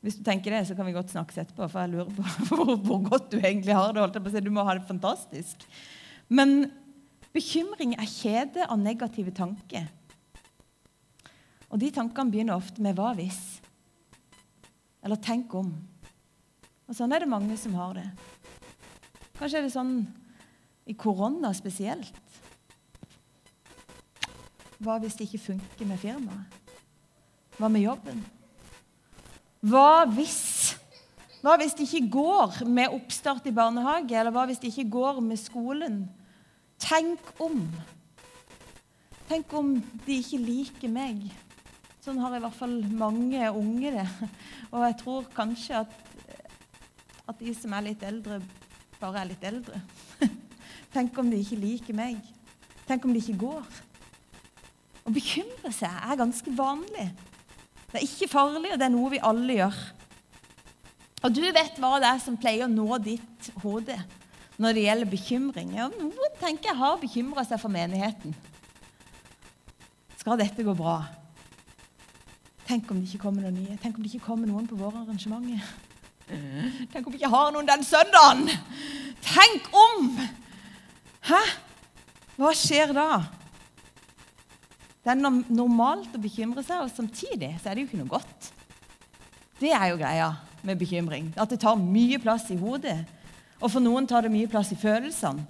Hvis 0.00 0.16
du 0.16 0.22
tenker 0.24 0.54
det, 0.54 0.62
så 0.68 0.78
kan 0.78 0.86
vi 0.86 0.94
godt 0.94 1.10
snakkes 1.12 1.42
etterpå, 1.42 1.66
for 1.68 1.82
jeg 1.82 1.92
lurer 1.96 2.14
på 2.14 2.24
hvor, 2.54 2.72
hvor 2.86 3.04
godt 3.10 3.28
du 3.34 3.38
egentlig 3.40 3.76
har 3.76 3.92
det. 3.98 4.44
Du 4.46 4.52
må 4.54 4.64
ha 4.64 4.78
det 4.78 4.86
fantastisk. 4.88 5.66
Men 6.30 6.70
bekymring 7.34 7.98
er 7.98 8.14
kjede 8.14 8.64
av 8.64 8.78
negative 8.78 9.34
tanker. 9.34 9.90
Og 11.68 11.82
de 11.82 11.90
tankene 11.92 12.32
begynner 12.32 12.56
ofte 12.56 12.80
med 12.80 12.96
'hva 12.96 13.12
hvis'? 13.18 13.58
Eller 15.04 15.20
tenk 15.20 15.52
om. 15.54 15.74
Og 16.88 16.96
Sånn 16.96 17.12
er 17.12 17.20
det 17.22 17.30
mange 17.30 17.56
som 17.60 17.74
har 17.76 17.98
det. 17.98 18.06
Kanskje 19.38 19.60
er 19.60 19.66
det 19.66 19.74
sånn 19.74 19.98
i 20.88 20.96
korona 20.96 21.52
spesielt. 21.54 22.16
Hva 24.80 24.96
hvis 25.02 25.18
det 25.18 25.26
ikke 25.28 25.42
funker 25.50 25.88
med 25.90 26.00
firmaet? 26.00 26.56
Hva 27.58 27.68
med 27.70 27.82
jobben? 27.82 28.22
Hva 29.66 30.06
hvis 30.14 30.76
Hva 31.38 31.54
hvis 31.58 31.76
det 31.78 31.84
ikke 31.86 32.10
går 32.16 32.56
med 32.66 32.90
oppstart 32.96 33.44
i 33.46 33.54
barnehage, 33.54 34.10
eller 34.18 34.34
hva 34.34 34.42
hvis 34.48 34.58
det 34.58 34.72
ikke 34.72 34.90
går 34.96 35.20
med 35.22 35.38
skolen? 35.38 36.00
Tenk 36.82 37.30
om. 37.42 37.60
Tenk 39.28 39.52
om 39.54 39.76
de 40.06 40.16
ikke 40.18 40.40
liker 40.42 40.90
meg. 40.90 41.28
Sånn 42.02 42.18
har 42.18 42.34
i 42.34 42.40
hvert 42.42 42.58
fall 42.58 42.74
mange 42.90 43.52
unge 43.54 43.94
det. 44.00 44.06
Og 44.72 44.82
jeg 44.82 44.98
tror 45.02 45.30
kanskje 45.36 45.82
at, 45.84 45.94
at 47.28 47.38
de 47.40 47.52
som 47.56 47.74
er 47.76 47.90
litt 47.90 48.02
eldre, 48.06 48.40
bare 48.98 49.22
er 49.22 49.30
litt 49.30 49.44
eldre. 49.44 49.80
Tenk 50.94 51.18
om 51.20 51.28
de 51.30 51.40
ikke 51.42 51.60
liker 51.60 51.96
meg. 51.96 52.18
Tenk 52.88 53.04
om 53.04 53.12
de 53.12 53.20
ikke 53.20 53.38
går. 53.42 53.80
Å 55.04 55.12
bekymre 55.12 55.72
seg 55.72 55.92
er 55.92 56.20
ganske 56.20 56.52
vanlig. 56.56 57.08
Det 57.88 58.00
er 58.00 58.04
ikke 58.04 58.30
farlig, 58.32 58.72
og 58.72 58.80
det 58.80 58.86
er 58.88 58.92
noe 58.92 59.12
vi 59.12 59.20
alle 59.24 59.58
gjør. 59.60 59.78
Og 61.24 61.34
du 61.34 61.42
vet 61.42 61.80
hva 61.80 61.96
det 62.00 62.10
er 62.12 62.20
som 62.22 62.36
pleier 62.38 62.66
å 62.66 62.72
nå 62.72 62.98
ditt 63.02 63.50
hode 63.62 63.96
når 64.58 64.74
det 64.74 64.84
gjelder 64.84 65.10
bekymring. 65.10 65.72
Ja, 65.78 65.88
noen 65.92 66.36
tenker 66.40 66.72
jeg 66.72 66.80
har 66.80 67.00
bekymra 67.00 67.44
seg 67.46 67.60
for 67.62 67.72
menigheten. 67.72 68.34
Skal 70.18 70.38
dette 70.40 70.66
gå 70.66 70.74
bra? 70.76 71.00
Tenk 72.68 72.90
om 72.92 73.00
det 73.00 73.08
ikke 73.08 73.24
kommer 73.24 73.46
noen 73.46 73.62
nye. 73.62 73.78
Tenk 73.80 73.96
om 73.96 74.04
det 74.04 74.12
ikke 74.12 74.26
kommer 74.26 74.50
noen 74.50 74.66
på 74.68 74.76
våre 74.78 75.00
arrangementer. 75.04 75.62
Tenk 76.92 77.06
om 77.06 77.12
vi 77.12 77.20
ikke 77.20 77.32
har 77.32 77.52
noen 77.54 77.68
den 77.68 77.84
søndagen! 77.86 78.46
Tenk 79.24 79.68
om! 79.74 80.12
Hæ? 81.28 81.40
Hva 82.38 82.52
skjer 82.54 82.92
da? 82.96 83.08
Det 85.02 85.14
er 85.14 85.20
normalt 85.20 86.14
å 86.14 86.20
bekymre 86.20 86.62
seg, 86.64 86.84
og 86.84 86.92
samtidig 86.92 87.54
så 87.58 87.70
er 87.70 87.76
det 87.76 87.84
jo 87.84 87.88
ikke 87.88 88.00
noe 88.02 88.12
godt. 88.12 88.50
Det 89.58 89.72
er 89.74 89.88
jo 89.90 90.00
greia 90.00 90.32
med 90.62 90.78
bekymring. 90.78 91.32
At 91.38 91.50
det 91.50 91.60
tar 91.62 91.78
mye 91.80 92.20
plass 92.22 92.50
i 92.52 92.58
hodet. 92.60 92.98
Og 93.58 93.72
for 93.72 93.82
noen 93.82 94.06
tar 94.06 94.26
det 94.26 94.32
mye 94.34 94.50
plass 94.50 94.70
i 94.74 94.78
følelsene. 94.78 95.46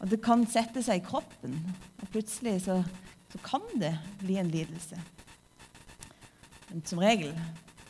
Og 0.00 0.08
det 0.08 0.20
kan 0.24 0.46
sette 0.48 0.82
seg 0.84 1.00
i 1.00 1.04
kroppen. 1.04 1.56
Og 2.00 2.12
plutselig 2.12 2.62
så, 2.64 2.78
så 3.32 3.40
kan 3.44 3.64
det 3.80 3.92
bli 4.22 4.38
en 4.40 4.52
lidelse. 4.52 5.00
Men 6.70 6.84
som 6.86 7.02
regel 7.02 7.34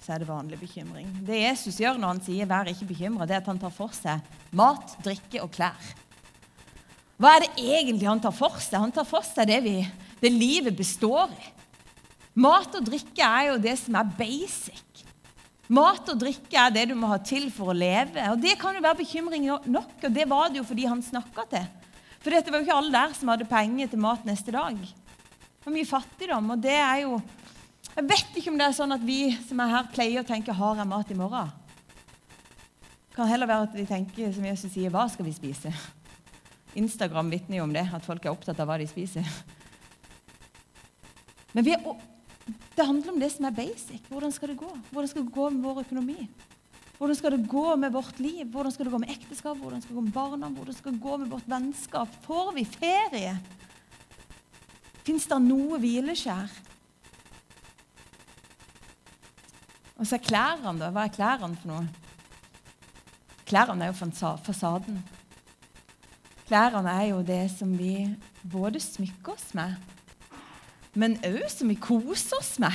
så 0.00 0.14
er 0.14 0.22
det 0.22 0.28
vanlig 0.28 0.58
bekymring. 0.60 1.08
Det 1.26 1.42
Jesus 1.42 1.78
gjør 1.80 1.98
når 2.00 2.14
han 2.14 2.22
sier 2.24 2.46
'vær 2.46 2.70
ikke 2.72 2.88
bekymra', 2.88 3.26
det 3.26 3.36
er 3.36 3.42
at 3.42 3.50
han 3.52 3.58
tar 3.58 3.70
for 3.70 3.92
seg 3.92 4.20
mat, 4.52 4.96
drikke 5.04 5.42
og 5.42 5.50
klær. 5.52 5.94
Hva 7.20 7.36
er 7.36 7.40
det 7.44 7.52
egentlig 7.60 8.08
han 8.08 8.20
tar 8.20 8.32
for 8.32 8.56
seg? 8.58 8.80
Han 8.80 8.92
tar 8.92 9.04
for 9.04 9.22
seg 9.22 9.46
det 9.46 9.62
vi 9.62 9.76
det 10.20 10.30
livet 10.32 10.76
består 10.76 11.32
i. 11.32 11.50
Mat 12.40 12.76
og 12.78 12.84
drikke 12.86 13.24
er 13.24 13.50
jo 13.50 13.58
det 13.60 13.76
som 13.80 13.96
er 13.98 14.12
basic. 14.16 15.04
Mat 15.70 16.08
og 16.10 16.18
drikke 16.18 16.56
er 16.58 16.72
det 16.74 16.88
du 16.90 16.94
må 16.98 17.10
ha 17.10 17.18
til 17.22 17.50
for 17.54 17.72
å 17.72 17.76
leve. 17.76 18.22
Og 18.32 18.40
Det 18.40 18.56
kan 18.58 18.74
jo 18.74 18.82
være 18.84 19.02
bekymring 19.02 19.46
nok, 19.46 19.92
og 20.02 20.14
det 20.14 20.28
var 20.28 20.48
det 20.48 20.60
jo 20.60 20.66
fordi 20.66 20.86
han 20.88 21.02
snakka 21.02 21.44
til. 21.50 21.68
For 22.20 22.30
dette 22.34 22.52
var 22.52 22.60
jo 22.60 22.66
ikke 22.66 22.76
alle 22.76 22.92
der 22.92 23.12
som 23.16 23.32
hadde 23.32 23.48
penger 23.48 23.90
til 23.92 24.02
mat 24.02 24.24
neste 24.28 24.52
dag. 24.52 24.76
Det 24.76 25.68
var 25.68 25.76
mye 25.76 25.88
fattigdom, 25.88 26.50
og 26.52 26.60
det 26.60 26.76
er 26.76 27.02
jo 27.04 27.20
Jeg 27.96 28.06
vet 28.06 28.36
ikke 28.38 28.52
om 28.52 28.58
det 28.58 28.66
er 28.68 28.76
sånn 28.76 28.94
at 28.94 29.02
vi 29.04 29.32
som 29.48 29.60
er 29.62 29.72
her, 29.72 29.88
pleier 29.92 30.22
å 30.22 30.26
tenke 30.26 30.54
'har 30.54 30.76
jeg 30.76 30.86
mat 30.86 31.10
i 31.10 31.14
morgen'? 31.14 31.50
Det 33.10 33.16
kan 33.16 33.26
heller 33.26 33.46
være 33.46 33.62
at 33.62 33.74
vi 33.74 33.86
tenker 33.86 34.32
som 34.32 34.44
Jesus 34.44 34.72
sier 34.72 34.90
'hva 34.90 35.10
skal 35.10 35.24
vi 35.24 35.32
spise'? 35.32 35.74
Instagram 36.74 37.30
vitner 37.30 37.56
jo 37.56 37.64
om 37.64 37.72
det, 37.72 37.88
at 37.92 38.04
folk 38.04 38.24
er 38.24 38.30
opptatt 38.30 38.60
av 38.60 38.68
hva 38.68 38.78
de 38.78 38.86
spiser. 38.86 39.26
Men 41.52 41.66
er, 41.66 41.82
det 42.76 42.86
handler 42.86 43.12
om 43.12 43.18
det 43.18 43.32
som 43.32 43.44
er 43.44 43.50
basic. 43.50 44.00
Hvordan 44.08 44.32
skal 44.32 44.48
det 44.48 44.58
gå? 44.58 44.70
Hvordan 44.90 45.08
skal 45.08 45.24
det 45.24 45.34
gå 45.34 45.50
med 45.50 45.62
vår 45.62 45.80
økonomi? 45.80 46.28
Hvordan 46.98 47.16
skal 47.16 47.30
det 47.32 47.48
gå 47.48 47.76
med 47.76 47.92
vårt 47.92 48.18
liv? 48.20 48.46
Hvordan 48.46 48.72
skal 48.72 48.84
det 48.84 48.92
gå 48.92 48.98
med 48.98 49.10
ekteskap? 49.10 49.56
Hvordan 49.56 49.82
skal 49.82 49.88
det 49.88 49.96
gå 49.96 50.04
med 50.04 50.12
barna? 50.12 50.48
Hvordan 50.48 50.74
skal 50.74 50.92
det 50.92 51.02
gå 51.02 51.16
med 51.16 51.28
vårt 51.28 51.48
vennskap? 51.48 52.08
Får 52.22 52.52
vi 52.54 52.64
ferie? 52.64 53.38
Fins 55.02 55.26
det 55.26 55.38
noe 55.42 55.78
hvileskjær? 55.80 56.69
Og 60.00 60.06
så 60.08 60.16
er 60.16 60.24
klærne, 60.24 60.78
da. 60.80 60.88
Hva 60.94 61.04
er 61.04 61.12
klærne 61.12 61.56
for 61.60 61.68
noe? 61.68 61.88
Klærne 63.50 63.84
er 63.84 63.92
jo 63.92 64.36
fasaden. 64.46 65.02
Klærne 66.48 66.90
er 66.90 67.10
jo 67.10 67.20
det 67.22 67.50
som 67.52 67.74
vi 67.78 68.08
både 68.52 68.80
smykker 68.80 69.34
oss 69.36 69.52
med, 69.54 69.76
men 70.94 71.18
òg 71.22 71.44
som 71.52 71.68
vi 71.68 71.76
koser 71.78 72.40
oss 72.40 72.56
med. 72.58 72.74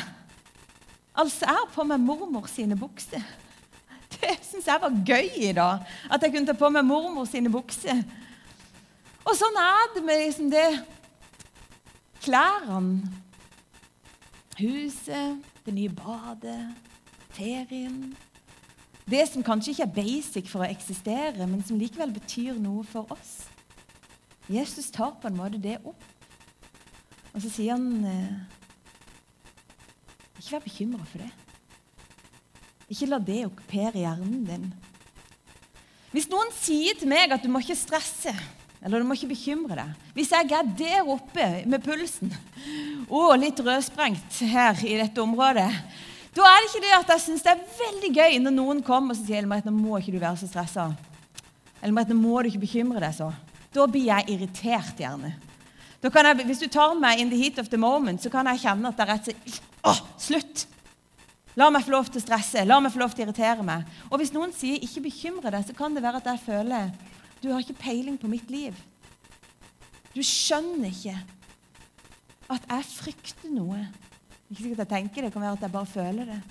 Altså, 1.15 1.47
jeg 1.47 1.55
har 1.57 1.73
på 1.73 1.83
meg 1.87 1.99
mormor 1.99 2.47
sine 2.47 2.77
bukser. 2.77 3.23
Det 4.15 4.37
syns 4.45 4.67
jeg 4.67 4.79
var 4.81 4.95
gøy 5.07 5.27
i 5.49 5.51
dag. 5.55 5.83
At 6.11 6.23
jeg 6.23 6.31
kunne 6.31 6.47
ta 6.47 6.55
på 6.55 6.69
meg 6.71 6.85
mormor 6.87 7.27
sine 7.27 7.51
bukser. 7.51 8.03
Og 9.25 9.35
sånn 9.35 9.59
er 9.59 9.93
det 9.95 10.03
med 10.05 10.21
liksom 10.21 10.51
det 10.53 10.67
Klærne, 12.25 13.11
huset, 14.57 15.43
det 15.65 15.73
nye 15.75 15.91
badet, 15.93 16.61
ferien 17.35 18.15
Det 19.05 19.21
som 19.29 19.43
kanskje 19.45 19.75
ikke 19.75 19.85
er 19.85 19.95
basic 19.99 20.47
for 20.49 20.65
å 20.65 20.69
eksistere, 20.71 21.45
men 21.45 21.61
som 21.61 21.77
likevel 21.77 22.09
betyr 22.15 22.57
noe 22.57 22.81
for 22.89 23.11
oss. 23.13 23.45
Jesus 24.49 24.89
tar 24.93 25.13
på 25.21 25.29
en 25.29 25.37
måte 25.37 25.61
det 25.61 25.77
opp 25.83 26.01
og 27.35 27.43
så 27.43 27.51
sier 27.51 27.75
han 27.75 28.05
eh, 28.07 28.35
Ikke 30.39 30.55
vær 30.55 30.63
bekymra 30.63 31.07
for 31.09 31.23
det. 31.23 31.31
Ikke 32.91 33.09
la 33.09 33.19
det 33.19 33.41
okkupere 33.49 34.03
hjernen 34.05 34.45
din. 34.47 34.67
Hvis 36.13 36.29
noen 36.31 36.53
sier 36.55 36.95
til 36.95 37.11
meg 37.11 37.33
at 37.35 37.43
du 37.43 37.49
må 37.51 37.59
ikke 37.63 37.75
stresse 37.75 38.31
eller 38.85 39.01
du 39.01 39.07
må 39.07 39.15
ikke 39.17 39.31
bekymre 39.31 39.75
deg 39.79 40.11
Hvis 40.13 40.29
jeg 40.31 40.51
er 40.53 40.67
der 40.77 41.07
oppe 41.09 41.47
med 41.65 41.83
pulsen 41.83 42.29
og 43.09 43.33
litt 43.41 43.59
rødsprengt 43.59 44.37
her 44.47 44.79
i 44.85 44.95
dette 45.01 45.21
området, 45.21 45.67
da 46.35 46.45
er 46.49 46.61
det 46.61 46.69
ikke 46.69 46.83
det 46.83 46.93
at 46.97 47.11
jeg 47.13 47.23
syns 47.23 47.43
det 47.45 47.53
er 47.53 47.65
veldig 47.79 48.11
gøy 48.11 48.37
når 48.43 48.55
noen 48.57 48.81
kommer 48.83 49.15
og 49.15 49.21
sier 49.21 49.45
at 49.55 49.67
nå 49.67 49.71
må 49.71 49.99
ikke 49.99 50.15
du 50.15 50.19
være 50.19 50.41
så 50.41 50.49
stressa. 50.51 50.89
Eller 51.81 52.11
nå 52.11 52.17
må 52.19 52.41
du 52.41 52.49
ikke 52.49 52.65
bekymre 52.65 52.99
deg 53.03 53.15
så. 53.15 53.29
Da 53.75 53.85
blir 53.87 54.09
jeg 54.09 54.29
irritert, 54.33 54.99
gjerne. 54.99 55.33
Jeg, 56.05 56.45
hvis 56.45 56.61
du 56.61 56.67
tar 56.69 56.93
meg 56.99 57.19
in 57.19 57.31
the 57.31 57.39
heat 57.39 57.57
of 57.59 57.69
the 57.71 57.79
moment, 57.79 58.21
så 58.21 58.29
kan 58.29 58.47
jeg 58.51 58.61
kjenne 58.61 58.91
at 58.91 58.99
det 58.99 59.05
er 59.05 59.13
rett 59.15 59.31
og 59.31 59.61
Å, 59.85 59.93
slutt! 60.17 60.65
La 61.55 61.69
meg 61.71 61.85
få 61.85 61.93
lov 61.93 62.09
til 62.09 62.19
å 62.19 62.23
stresse. 62.25 62.63
La 62.67 62.81
meg 62.83 62.91
få 62.91 62.99
lov 62.99 63.13
til 63.15 63.23
å 63.23 63.27
irritere 63.29 63.63
meg. 63.63 63.85
Og 64.09 64.19
hvis 64.19 64.33
noen 64.35 64.51
sier 64.51 64.81
'ikke 64.81 65.05
bekymre 65.05 65.51
deg', 65.53 65.67
så 65.67 65.75
kan 65.77 65.93
det 65.95 66.03
være 66.03 66.17
at 66.17 66.25
jeg 66.25 66.41
føler 66.45 66.91
du 67.41 67.51
har 67.51 67.61
ikke 67.61 67.79
peiling 67.79 68.17
på 68.17 68.27
mitt 68.27 68.49
liv. 68.49 68.73
Du 70.15 70.21
skjønner 70.23 70.89
ikke 70.89 71.15
at 72.49 72.63
jeg 72.69 72.85
frykter 72.89 73.51
noe. 73.53 73.87
Ikke 74.49 74.61
sikkert 74.61 74.83
jeg 74.83 74.91
tenker 74.93 75.15
det, 75.15 75.23
det 75.29 75.33
kan 75.33 75.41
være 75.41 75.57
at 75.57 75.65
jeg 75.65 75.71
bare 75.71 75.85
føler 75.85 76.25
det. 76.25 76.41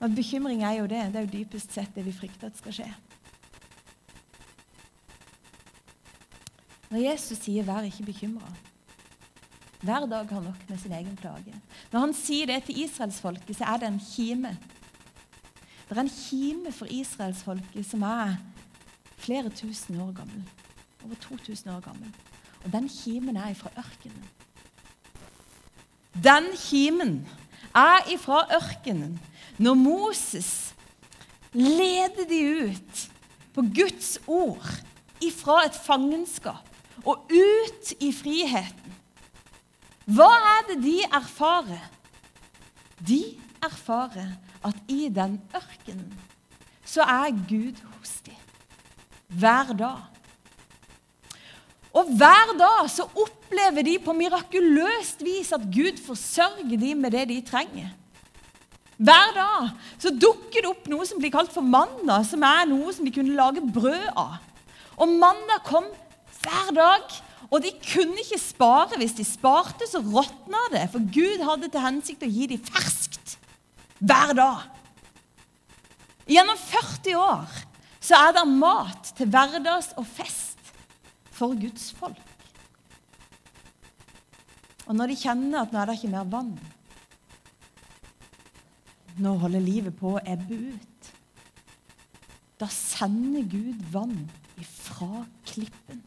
Og 0.00 0.14
Bekymring 0.14 0.62
er 0.64 0.78
jo 0.78 0.86
det. 0.86 1.02
Det 1.12 1.16
er 1.16 1.26
jo 1.26 1.32
dypest 1.32 1.72
sett 1.72 1.94
det 1.94 2.04
vi 2.04 2.14
frykter 2.14 2.50
at 2.50 2.58
skal 2.58 2.76
skje. 2.76 2.88
Når 6.90 7.02
Jesus 7.02 7.38
sier 7.38 7.64
'vær 7.64 7.82
ikke 7.82 8.06
bekymra' 8.12 8.54
Hver 9.82 10.06
dag 10.06 10.28
har 10.28 10.40
nok 10.40 10.68
med 10.68 10.78
sin 10.78 10.92
egen 10.92 11.16
plage. 11.16 11.54
Når 11.92 12.00
han 12.00 12.14
sier 12.14 12.46
det 12.46 12.64
til 12.64 12.78
israelsfolket, 12.84 13.56
så 13.56 13.64
er 13.64 13.76
det 13.76 13.88
en 13.88 14.00
kime. 14.00 14.56
Det 15.88 15.98
er 15.98 16.00
en 16.00 16.10
kime 16.10 16.72
for 16.72 16.86
israelsfolket 16.90 17.86
som 17.86 18.02
er 18.02 18.36
flere 19.16 19.50
tusen 19.50 20.00
år 20.00 20.12
gammel. 20.12 20.42
Over 21.04 21.14
2000 21.14 21.70
år 21.70 21.80
gammel. 21.80 22.14
Og 22.64 22.72
den 22.72 22.88
kimen 22.88 23.36
er 23.36 23.54
fra 23.54 23.70
ørkenen. 23.78 24.24
Den 26.24 26.52
kimen 26.56 27.26
er 27.74 28.06
ifra 28.12 28.46
ørkenen. 28.56 29.20
Når 29.58 29.74
Moses 29.74 30.74
leder 31.52 32.26
de 32.28 32.40
ut 32.68 33.10
på 33.54 33.64
Guds 33.74 34.18
ord 34.26 34.68
ifra 35.24 35.62
et 35.66 35.76
fangenskap 35.86 36.68
og 37.04 37.30
ut 37.32 37.92
i 38.00 38.10
friheten. 38.12 38.96
Hva 40.06 40.28
er 40.52 40.66
det 40.68 40.78
de 40.84 40.98
erfarer? 41.04 41.86
De 43.00 43.22
erfarer 43.64 44.36
at 44.64 44.76
i 44.88 45.08
den 45.12 45.40
ørkenen 45.56 46.12
så 46.86 47.02
er 47.02 47.34
Gud 47.48 47.80
hos 47.96 48.20
dem. 48.26 48.38
Hver 49.28 49.72
dag. 49.74 50.15
Og 51.96 52.10
hver 52.18 52.52
dag 52.58 52.88
så 52.92 53.06
opplever 53.16 53.86
de 53.86 53.96
på 54.02 54.12
mirakuløst 54.16 55.22
vis 55.24 55.52
at 55.56 55.64
Gud 55.72 56.02
forsørger 56.04 56.76
dem 56.76 57.00
med 57.00 57.14
det 57.16 57.28
de 57.30 57.38
trenger. 57.46 57.92
Hver 58.96 59.32
dag 59.36 59.70
så 60.00 60.12
dukker 60.12 60.64
det 60.64 60.70
opp 60.70 60.88
noe 60.92 61.06
som 61.08 61.20
blir 61.20 61.32
kalt 61.32 61.52
for 61.52 61.64
manna, 61.64 62.22
som 62.24 62.44
er 62.44 62.68
noe 62.68 62.92
som 62.96 63.04
de 63.04 63.12
kunne 63.12 63.36
lage 63.36 63.64
brød 63.64 64.08
av. 64.16 64.38
Og 64.96 65.12
manna 65.20 65.58
kom 65.64 65.88
hver 66.40 66.70
dag, 66.76 67.16
og 67.50 67.60
de 67.62 67.72
kunne 67.84 68.20
ikke 68.22 68.40
spare. 68.40 68.96
Hvis 69.00 69.16
de 69.18 69.24
sparte, 69.28 69.88
så 69.88 70.00
råtna 70.00 70.62
det, 70.72 70.86
for 70.92 71.04
Gud 71.12 71.44
hadde 71.44 71.68
til 71.72 71.84
hensikt 71.84 72.24
å 72.24 72.30
gi 72.30 72.48
dem 72.52 72.64
ferskt 72.64 73.36
hver 74.00 74.32
dag. 74.36 74.64
Gjennom 76.26 76.58
40 76.58 77.20
år 77.20 77.62
så 78.02 78.18
er 78.18 78.34
det 78.36 78.48
mat 78.50 79.12
til 79.18 79.28
hverdags 79.30 79.92
og 79.98 80.08
fest 80.16 80.55
for 81.36 81.56
Guds 81.60 81.90
folk. 81.96 82.22
Og 84.86 84.94
når 84.96 85.12
de 85.12 85.18
kjenner 85.18 85.62
at 85.62 85.72
nå 85.74 85.80
er 85.80 85.90
det 85.90 85.98
ikke 85.98 86.14
mer 86.14 86.26
vann 86.30 86.56
Nå 89.16 89.30
holder 89.40 89.62
livet 89.64 89.94
på 89.96 90.10
å 90.12 90.20
ebbe 90.28 90.58
ut. 90.76 91.06
Da 92.60 92.66
sender 92.68 93.46
Gud 93.48 93.80
vann 93.88 94.18
ifra 94.60 95.22
klippen 95.48 96.02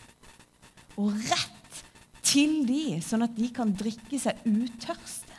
og 1.00 1.16
rett 1.30 1.80
til 2.28 2.60
de, 2.68 3.00
sånn 3.02 3.24
at 3.26 3.34
de 3.34 3.48
kan 3.56 3.72
drikke 3.74 4.20
seg 4.22 4.44
utørste. 4.46 5.38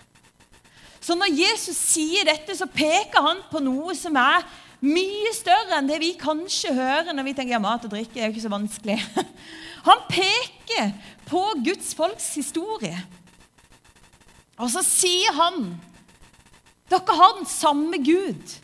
Så 0.98 1.14
når 1.18 1.30
Jesus 1.36 1.78
sier 1.78 2.26
dette, 2.26 2.56
så 2.56 2.66
peker 2.66 3.22
han 3.22 3.44
på 3.52 3.62
noe 3.62 3.94
som 3.98 4.18
er 4.18 4.42
mye 4.80 5.32
større 5.36 5.76
enn 5.78 5.88
det 5.90 5.98
vi 6.00 6.14
kanskje 6.18 6.72
hører 6.76 7.12
når 7.12 7.26
vi 7.28 7.34
tenker 7.36 7.54
ja, 7.54 7.62
mat 7.62 7.84
og 7.84 7.92
drikke 7.92 8.18
er 8.18 8.28
jo 8.28 8.34
ikke 8.34 8.46
så 8.46 8.52
vanskelig. 8.52 8.98
Han 9.86 10.02
peker 10.08 10.92
på 11.30 11.44
Guds 11.64 11.94
folks 11.96 12.34
historie. 12.34 12.96
Og 14.60 14.68
så 14.72 14.82
sier 14.84 15.32
han 15.36 15.62
dere 16.90 17.14
har 17.14 17.36
den 17.38 17.46
samme 17.46 18.00
Gud. 18.02 18.56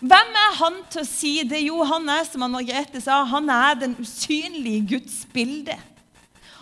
Hvem 0.00 0.36
er 0.40 0.52
han 0.56 0.76
til 0.92 1.02
å 1.02 1.08
si 1.08 1.32
det? 1.44 1.58
Jo, 1.66 1.82
han 1.84 2.06
er 2.08 2.22
som 2.24 2.44
Margrethe 2.46 3.02
sa, 3.02 3.18
han 3.28 3.50
er 3.52 3.80
den 3.82 3.96
usynlige 4.00 4.94
Guds 4.94 5.24
bilde. 5.34 5.76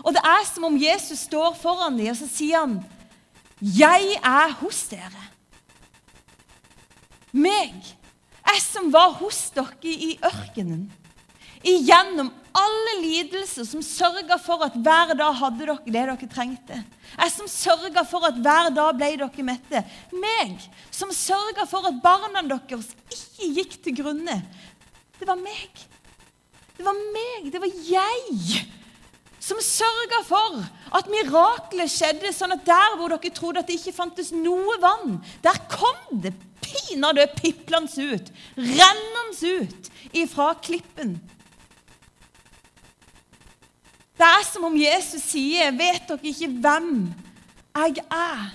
Og 0.02 0.14
det 0.16 0.22
er 0.24 0.46
som 0.48 0.66
om 0.70 0.78
Jesus 0.80 1.26
står 1.28 1.52
foran 1.60 1.98
dem, 1.98 2.08
og 2.10 2.16
så 2.18 2.26
sier 2.30 2.64
han, 2.64 2.80
'Jeg 3.60 4.18
er 4.22 4.52
hos 4.60 4.88
dere'. 4.90 5.28
Meg, 7.32 7.74
jeg 8.48 8.60
som 8.62 8.92
var 8.92 9.10
hos 9.20 9.50
dere 9.50 9.74
i 9.82 10.18
ørkenen. 10.24 10.90
Igjennom 11.66 12.30
alle 12.58 12.94
lidelser, 13.02 13.66
som 13.66 13.82
sørga 13.84 14.38
for 14.40 14.62
at 14.66 14.76
hver 14.78 15.12
dag 15.18 15.34
hadde 15.40 15.66
dere 15.66 15.76
det 15.84 15.94
dere 15.94 16.30
trengte. 16.30 16.80
Jeg 17.14 17.34
som 17.34 17.50
sørga 17.50 18.04
for 18.06 18.26
at 18.28 18.38
hver 18.38 18.70
dag 18.74 18.96
ble 18.98 19.10
dere 19.20 19.46
mette. 19.46 19.82
Meg 20.14 20.56
som 20.94 21.12
sørga 21.14 21.66
for 21.70 21.86
at 21.90 22.00
barna 22.02 22.42
deres 22.46 22.90
ikke 23.10 23.52
gikk 23.58 23.78
til 23.84 23.98
grunne. 24.02 24.40
Det 25.18 25.28
var 25.28 25.38
meg. 25.40 25.86
Det 26.78 26.86
var 26.86 26.98
meg. 27.14 27.52
Det 27.52 27.62
var 27.62 27.78
jeg 27.90 28.66
som 29.48 29.60
sørga 29.64 30.20
for 30.28 30.58
at 30.98 31.08
miraklet 31.10 31.90
skjedde, 31.90 32.34
sånn 32.36 32.52
at 32.56 32.66
der 32.66 32.98
hvor 32.98 33.14
dere 33.14 33.32
trodde 33.32 33.62
at 33.62 33.70
det 33.70 33.78
ikke 33.78 33.96
fantes 33.96 34.30
noe 34.34 34.76
vann, 34.82 35.18
der 35.44 35.56
kom 35.72 36.20
det 36.22 36.34
pinadø 36.60 37.24
piplende 37.38 38.10
ut, 38.12 38.30
rennende 38.58 39.54
ut 39.62 39.90
ifra 40.12 40.52
klippen. 40.60 41.16
Det 44.18 44.26
er 44.26 44.46
som 44.52 44.64
om 44.66 44.76
Jesus 44.76 45.22
sier, 45.22 45.70
'Vet 45.70 46.08
dere 46.08 46.18
ikke 46.26 46.48
hvem 46.48 47.14
jeg 47.76 48.02
er?' 48.10 48.54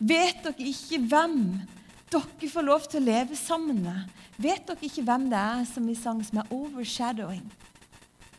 Vet 0.00 0.44
dere 0.44 0.68
ikke 0.70 0.98
hvem 1.10 1.60
dere 2.12 2.50
får 2.50 2.62
lov 2.64 2.80
til 2.88 3.00
å 3.00 3.04
leve 3.04 3.36
sammen 3.36 3.82
med? 3.82 4.06
Vet 4.38 4.64
dere 4.66 4.86
ikke 4.86 5.02
hvem 5.02 5.26
det 5.28 5.38
er 5.38 5.64
som 5.68 5.86
vi 5.86 5.94
sang, 5.94 6.22
som 6.24 6.38
er 6.38 6.52
overshadowing? 6.54 7.44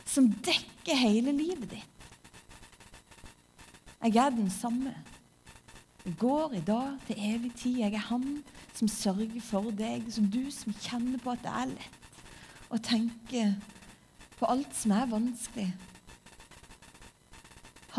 Som 0.05 0.31
dekker 0.31 0.95
hele 0.95 1.31
livet 1.36 1.69
ditt? 1.69 1.86
Jeg 4.01 4.15
er 4.15 4.29
den 4.29 4.49
samme. 4.49 4.95
Jeg 6.05 6.15
går 6.17 6.53
i 6.53 6.63
dag 6.65 6.95
til 7.05 7.15
evig 7.19 7.51
tid. 7.55 7.77
Jeg 7.79 7.93
er 7.93 8.07
han 8.07 8.43
som 8.73 8.88
sørger 8.88 9.41
for 9.43 9.69
deg. 9.75 10.07
Som 10.10 10.31
du 10.31 10.49
som 10.51 10.73
kjenner 10.73 11.19
på 11.19 11.36
at 11.36 11.43
det 11.43 11.51
er 11.51 11.73
lett 11.75 12.23
å 12.71 12.79
tenke 12.79 13.43
på 14.39 14.47
alt 14.47 14.71
som 14.73 14.95
er 14.95 15.12
vanskelig. 15.12 15.67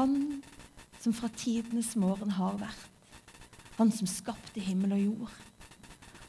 Han 0.00 0.40
som 1.00 1.12
fra 1.12 1.28
tidenes 1.36 1.92
morgen 2.00 2.32
har 2.38 2.54
vært. 2.60 2.86
Han 3.76 3.90
som 3.92 4.08
skapte 4.08 4.60
himmel 4.60 4.94
og 4.96 5.02
jord. 5.02 5.34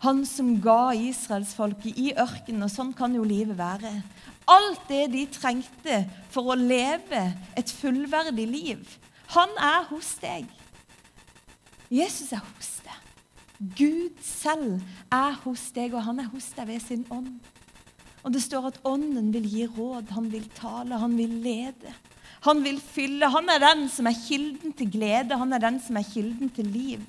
Han 0.04 0.26
som 0.28 0.58
ga 0.64 0.92
israelsfolket 0.98 1.96
i 2.00 2.10
ørkenen, 2.20 2.66
og 2.66 2.72
sånn 2.74 2.92
kan 2.98 3.16
jo 3.16 3.24
livet 3.24 3.56
være. 3.60 3.94
Alt 4.52 4.84
det 4.90 5.06
de 5.14 5.24
trengte 5.32 6.02
for 6.34 6.52
å 6.52 6.58
leve 6.60 7.22
et 7.56 7.72
fullverdig 7.72 8.48
liv. 8.50 8.98
Han 9.38 9.56
er 9.56 9.88
hos 9.92 10.16
deg. 10.20 10.52
Jesus 11.92 12.34
er 12.36 12.44
hos 12.44 12.74
deg. 12.84 13.00
Gud 13.78 14.20
selv 14.26 14.82
er 15.14 15.38
hos 15.46 15.70
deg, 15.72 15.96
og 15.96 16.04
han 16.10 16.20
er 16.26 16.32
hos 16.34 16.52
deg 16.58 16.74
ved 16.74 16.84
sin 16.84 17.08
ånd. 17.14 17.38
Og 18.26 18.36
det 18.36 18.44
står 18.44 18.74
at 18.74 18.84
ånden 18.84 19.32
vil 19.32 19.48
gi 19.48 19.68
råd, 19.70 20.12
han 20.18 20.32
vil 20.34 20.50
tale, 20.60 21.00
han 21.00 21.16
vil 21.16 21.40
lede. 21.46 21.94
Han 22.46 22.64
vil 22.66 22.80
fylle. 22.82 23.30
Han 23.30 23.50
er 23.54 23.62
den 23.62 23.86
som 23.90 24.10
er 24.10 24.18
kilden 24.18 24.74
til 24.74 24.90
glede. 24.92 25.38
Han 25.38 25.54
er 25.54 25.62
den 25.62 25.80
som 25.84 25.98
er 26.00 26.08
kilden 26.08 26.50
til 26.50 26.68
liv. 26.74 27.04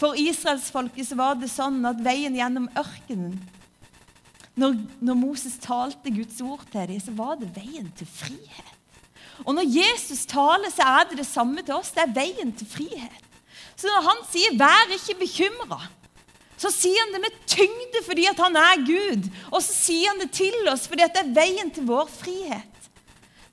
For 0.00 0.18
israelsfolket 0.18 1.14
var 1.16 1.38
det 1.40 1.48
sånn 1.52 1.80
at 1.88 2.00
veien 2.04 2.34
gjennom 2.36 2.68
ørkenen 2.76 3.38
når, 4.54 4.76
når, 5.02 5.16
Moses 5.18 5.56
talte 5.58 6.12
Guds 6.14 6.38
ord 6.44 6.62
til 6.70 6.86
dem, 6.86 7.00
så 7.02 7.14
var 7.18 7.38
det 7.40 7.50
veien 7.56 7.88
til 7.98 8.06
frihet. 8.06 8.70
Og 9.42 9.56
når 9.56 9.66
Jesus 9.66 10.22
taler, 10.30 10.70
så 10.70 10.86
er 10.86 11.08
det 11.10 11.18
det 11.18 11.26
samme 11.26 11.62
til 11.62 11.74
oss. 11.74 11.90
Det 11.90 12.04
er 12.04 12.12
veien 12.14 12.52
til 12.54 12.68
frihet. 12.70 13.24
Så 13.74 13.90
når 13.90 14.04
han 14.06 14.20
sier 14.30 14.54
'vær 14.54 14.94
ikke 14.94 15.18
bekymra', 15.24 15.88
så 16.56 16.70
sier 16.70 17.00
han 17.02 17.12
det 17.12 17.20
med 17.24 17.40
tyngde 17.50 18.04
fordi 18.06 18.26
at 18.30 18.38
han 18.38 18.56
er 18.56 18.86
Gud. 18.86 19.26
Og 19.50 19.58
så 19.62 19.72
sier 19.74 20.08
han 20.12 20.22
det 20.22 20.30
til 20.30 20.54
oss 20.70 20.86
fordi 20.86 21.02
at 21.02 21.14
det 21.14 21.24
er 21.24 21.34
veien 21.34 21.70
til 21.70 21.84
vår 21.90 22.06
frihet. 22.06 22.73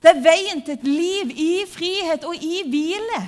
Det 0.02 0.10
er 0.10 0.22
veien 0.24 0.62
til 0.66 0.74
et 0.74 0.86
liv 0.86 1.30
i 1.30 1.52
frihet 1.70 2.24
og 2.26 2.34
i 2.34 2.62
hvile. 2.66 3.20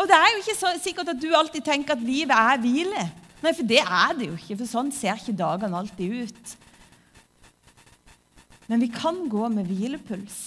Og 0.00 0.08
det 0.08 0.16
er 0.16 0.32
jo 0.32 0.40
ikke 0.40 0.56
så 0.58 0.72
sikkert 0.82 1.12
at 1.12 1.20
du 1.22 1.28
alltid 1.36 1.62
tenker 1.66 1.94
at 1.94 2.02
livet 2.02 2.34
er 2.34 2.58
hvile. 2.62 3.04
Nei, 3.42 3.52
for 3.54 3.66
det 3.66 3.80
er 3.82 4.16
det 4.18 4.28
jo 4.30 4.34
ikke, 4.38 4.56
for 4.62 4.70
sånn 4.70 4.90
ser 4.94 5.18
ikke 5.18 5.36
dagene 5.38 5.78
alltid 5.78 6.26
ut. 6.26 6.56
Men 8.70 8.82
vi 8.82 8.88
kan 8.94 9.24
gå 9.30 9.48
med 9.52 9.68
hvilepuls. 9.70 10.40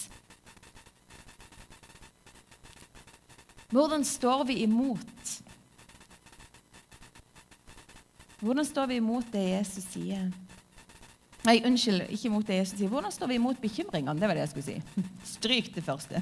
Hvordan 3.76 4.06
står 4.08 4.46
vi 4.48 4.62
imot? 4.64 5.36
Hvordan 8.40 8.68
står 8.68 8.92
vi 8.92 9.00
imot 9.02 9.32
det 9.34 9.44
Jesus 9.50 9.88
sier? 9.92 10.32
Nei, 11.46 11.60
unnskyld, 11.68 12.08
ikke 12.16 12.32
mot 12.34 12.48
det 12.48 12.58
Jesus 12.58 12.80
sier. 12.80 12.90
Hvordan 12.90 13.14
står 13.14 13.30
vi 13.30 13.38
imot 13.38 13.60
bekymringene? 13.62 14.18
Det 14.18 14.30
var 14.30 14.38
det 14.38 14.46
jeg 14.48 14.54
skulle 14.54 14.66
si. 14.66 15.06
Stryk 15.36 15.72
det 15.76 15.84
første. 15.86 16.22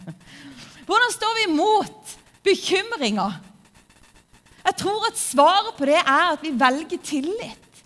Hvordan 0.87 1.13
står 1.15 1.37
vi 1.37 1.45
imot 1.51 2.15
bekymringer? 2.43 3.37
Jeg 4.63 4.79
tror 4.79 5.07
at 5.07 5.19
svaret 5.19 5.75
på 5.77 5.87
det 5.87 5.99
er 5.99 6.33
at 6.33 6.43
vi 6.43 6.51
velger 6.59 6.99
tillit. 7.03 7.83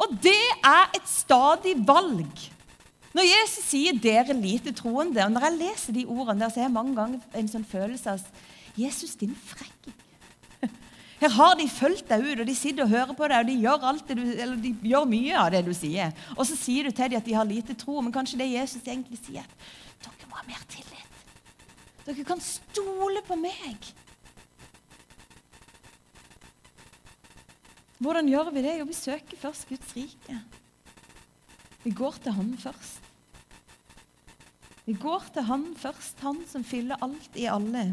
Og 0.00 0.12
det 0.24 0.42
er 0.64 0.92
et 0.96 1.08
stadig 1.08 1.76
valg. 1.86 2.50
Når 3.14 3.28
Jesus 3.28 3.68
sier 3.70 3.94
'dere 3.94 4.34
lite 4.34 4.72
troende', 4.74 5.24
og 5.24 5.30
når 5.30 5.44
jeg 5.46 5.58
leser 5.58 5.92
de 5.92 6.06
ordene 6.06 6.40
der, 6.40 6.48
så 6.48 6.60
har 6.60 6.66
jeg 6.66 6.74
mange 6.74 6.96
ganger 6.96 7.20
en 7.34 7.48
sånn 7.48 7.64
følelse 7.64 8.10
av 8.10 8.20
'Jesus, 8.76 9.14
din 9.14 9.36
frekking'. 9.46 10.03
Her 11.24 11.32
har 11.32 11.54
de 11.56 11.64
fulgt 11.72 12.10
deg 12.10 12.20
ut, 12.20 12.40
og 12.42 12.44
de 12.44 12.54
sitter 12.56 12.84
og 12.84 12.90
hører 12.92 13.16
på 13.16 13.28
deg, 13.30 13.38
og 13.40 13.48
de 13.48 13.54
gjør, 13.56 13.84
du, 14.12 14.56
de 14.60 14.72
gjør 14.90 15.06
mye 15.08 15.38
av 15.40 15.46
det 15.54 15.62
du 15.64 15.70
sier. 15.72 16.10
Og 16.34 16.44
så 16.44 16.56
sier 16.58 16.84
du 16.84 16.92
til 16.92 17.14
dem 17.14 17.16
at 17.16 17.24
de 17.24 17.32
har 17.32 17.46
lite 17.48 17.76
tro, 17.80 17.94
men 18.04 18.12
kanskje 18.12 18.42
det 18.42 18.50
Jesus 18.50 18.82
egentlig 18.84 19.16
sier, 19.22 19.46
at 19.48 20.04
dere 20.04 20.28
må 20.28 20.36
ha 20.36 20.44
mer 20.44 20.66
tillit. 20.68 21.22
Dere 22.04 22.26
kan 22.28 22.42
stole 22.44 23.22
på 23.24 23.38
meg. 23.40 23.88
Hvordan 28.04 28.28
gjør 28.28 28.50
vi 28.52 28.66
det? 28.66 28.74
Jo, 28.82 28.88
vi 28.90 28.98
søker 28.98 29.40
først 29.40 29.64
Guds 29.70 29.94
rike. 29.96 30.36
Vi 31.86 31.94
går 31.96 32.20
til 32.20 32.36
Han 32.36 32.52
først. 32.60 33.08
Vi 34.84 34.92
går 35.00 35.24
til 35.32 35.48
Han 35.48 35.64
først, 35.80 36.20
Han 36.20 36.44
som 36.52 36.68
fyller 36.68 37.00
alt 37.00 37.40
i 37.40 37.48
alle. 37.48 37.86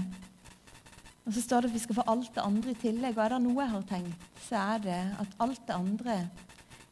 Og 1.26 1.36
så 1.36 1.44
står 1.44 1.62
det 1.62 1.72
at 1.72 1.76
vi 1.76 1.84
skal 1.84 1.98
få 2.00 2.06
alt 2.10 2.32
det 2.36 2.44
andre 2.44 2.74
i 2.74 2.80
tillegg. 2.82 3.18
Og 3.18 3.24
er 3.26 3.36
det 3.36 3.42
noe 3.44 3.62
jeg 3.62 3.74
har 3.76 3.88
tenkt, 3.90 4.26
så 4.48 4.62
er 4.62 4.84
det 4.86 5.02
at 5.22 5.38
alt 5.46 5.68
det 5.68 5.78
andre 5.78 6.18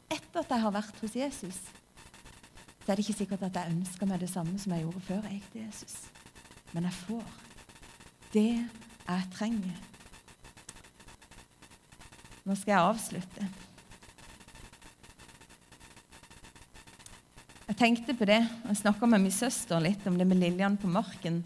Etter 0.10 0.42
at 0.42 0.50
jeg 0.50 0.64
har 0.64 0.74
vært 0.74 1.02
hos 1.04 1.14
Jesus, 1.14 1.58
så 2.82 2.90
er 2.90 2.98
det 2.98 3.04
ikke 3.04 3.20
sikkert 3.20 3.44
at 3.46 3.58
jeg 3.60 3.76
ønsker 3.76 4.10
meg 4.10 4.24
det 4.24 4.30
samme 4.32 4.56
som 4.58 4.74
jeg 4.74 4.82
gjorde 4.82 5.04
før 5.06 5.28
jeg 5.28 5.36
gikk 5.36 5.52
til 5.54 5.66
Jesus. 5.68 5.96
Men 6.74 6.88
jeg 6.90 6.96
får 7.04 7.28
det 8.34 8.54
jeg 9.10 9.28
trenger. 9.36 9.84
Nå 12.42 12.58
skal 12.58 12.74
jeg 12.74 12.88
avslutte. 12.88 13.50
Jeg 17.70 17.78
tenkte 17.78 18.18
på 18.18 18.26
det, 18.26 18.42
og 18.66 18.78
snakka 18.82 19.06
med 19.06 19.22
min 19.22 19.34
søster 19.34 19.78
litt 19.86 20.10
om 20.10 20.18
det 20.18 20.26
med 20.26 20.42
liljene 20.42 20.82
på 20.82 20.90
marken. 20.90 21.44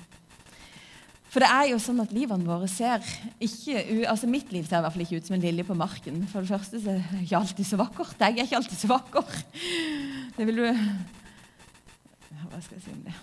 For 1.33 1.41
det 1.41 1.49
er 1.49 1.71
jo 1.71 1.79
sånn 1.81 2.01
at 2.03 2.11
livene 2.13 2.45
våre 2.45 2.67
ser 2.69 3.01
ikke 3.41 3.79
altså 4.05 4.27
Mitt 4.29 4.51
liv 4.53 4.67
ser 4.67 4.83
i 4.83 4.85
hvert 4.85 4.93
fall 4.93 5.05
ikke 5.07 5.17
ut 5.17 5.29
som 5.29 5.37
en 5.39 5.41
lilje 5.41 5.65
på 5.65 5.77
marken. 5.77 6.19
For 6.29 6.45
det 6.45 6.53
første 6.53 6.81
så 6.83 6.93
er 6.93 6.99
det 7.01 7.23
ikke 7.23 7.39
alltid 7.39 7.69
så 7.71 7.79
vakkert. 7.81 8.19
Jeg 8.21 8.37
er 8.37 8.45
ikke 8.45 8.59
alltid 8.59 8.81
så 8.83 8.89
vakker. 8.91 9.39
Det 10.37 10.47
vil 10.49 10.61
du 10.61 10.67
Hva 10.67 12.61
skal 12.61 12.77
jeg 12.77 12.83
si 12.85 12.93
om 12.93 13.01
det? 13.07 13.15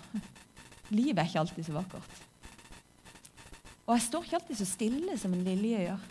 Livet 0.91 1.23
er 1.23 1.31
ikke 1.31 1.45
alltid 1.45 1.69
så 1.69 1.77
vakkert. 1.77 2.19
Og 3.87 3.95
jeg 3.95 4.05
står 4.09 4.27
ikke 4.27 4.37
alltid 4.41 4.59
så 4.59 4.67
stille 4.67 5.17
som 5.19 5.31
en 5.35 5.47
lilje 5.47 5.87
gjør. 5.87 6.03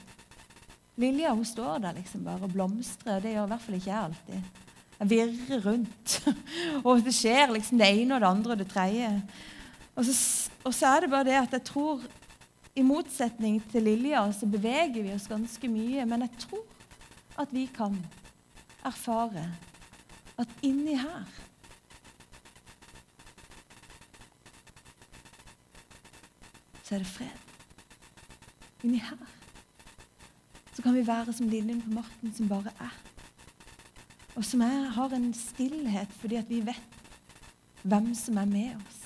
Lilja 1.00 1.36
hun 1.36 1.46
står 1.48 1.84
der 1.84 2.00
liksom 2.00 2.24
bare 2.24 2.48
og 2.48 2.52
blomstrer, 2.52 3.18
og 3.18 3.24
det 3.24 3.36
gjør 3.36 3.46
i 3.46 3.52
hvert 3.52 3.66
fall 3.66 3.76
ikke 3.76 3.92
jeg 3.92 4.08
alltid. 4.08 4.58
Jeg 5.00 5.10
virrer 5.12 5.64
rundt. 5.68 6.16
og 6.86 7.04
det 7.04 7.14
skjer 7.16 7.52
liksom 7.54 7.80
det 7.80 7.92
ene 7.92 8.16
og 8.16 8.24
det 8.24 8.32
andre 8.32 8.56
og 8.56 8.60
det 8.64 8.68
tredje. 8.72 9.14
Og 10.00 10.06
så, 10.08 10.50
og 10.64 10.72
så, 10.72 10.86
er 10.88 11.04
det 11.04 11.10
bare 11.12 11.26
det 11.28 11.36
at 11.36 11.52
jeg 11.52 11.64
tror 11.68 12.04
I 12.72 12.82
motsetning 12.86 13.58
til 13.68 13.84
Lilja 13.84 14.22
så 14.32 14.46
beveger 14.48 15.02
vi 15.02 15.12
oss 15.12 15.26
ganske 15.28 15.68
mye. 15.68 16.06
Men 16.08 16.24
jeg 16.24 16.46
tror 16.46 17.42
at 17.42 17.52
vi 17.52 17.66
kan 17.68 17.98
erfare 18.86 19.44
at 20.40 20.54
inni 20.64 20.94
her 20.96 21.26
så 26.80 26.96
er 26.96 27.04
det 27.04 27.10
fred. 27.10 27.44
Inni 28.80 29.02
her 29.04 29.20
så 30.72 30.80
kan 30.80 30.96
vi 30.96 31.04
være 31.04 31.34
som 31.36 31.50
liljen 31.52 31.82
på 31.84 31.92
marken 31.92 32.32
som 32.32 32.48
bare 32.48 32.72
er. 32.80 32.96
Og 34.32 34.48
som 34.48 34.64
er, 34.64 34.88
har 34.96 35.12
en 35.12 35.28
stillhet 35.36 36.16
fordi 36.22 36.40
at 36.40 36.48
vi 36.48 36.62
vet 36.64 36.98
hvem 37.82 38.14
som 38.16 38.40
er 38.40 38.48
med 38.48 38.80
oss. 38.80 38.99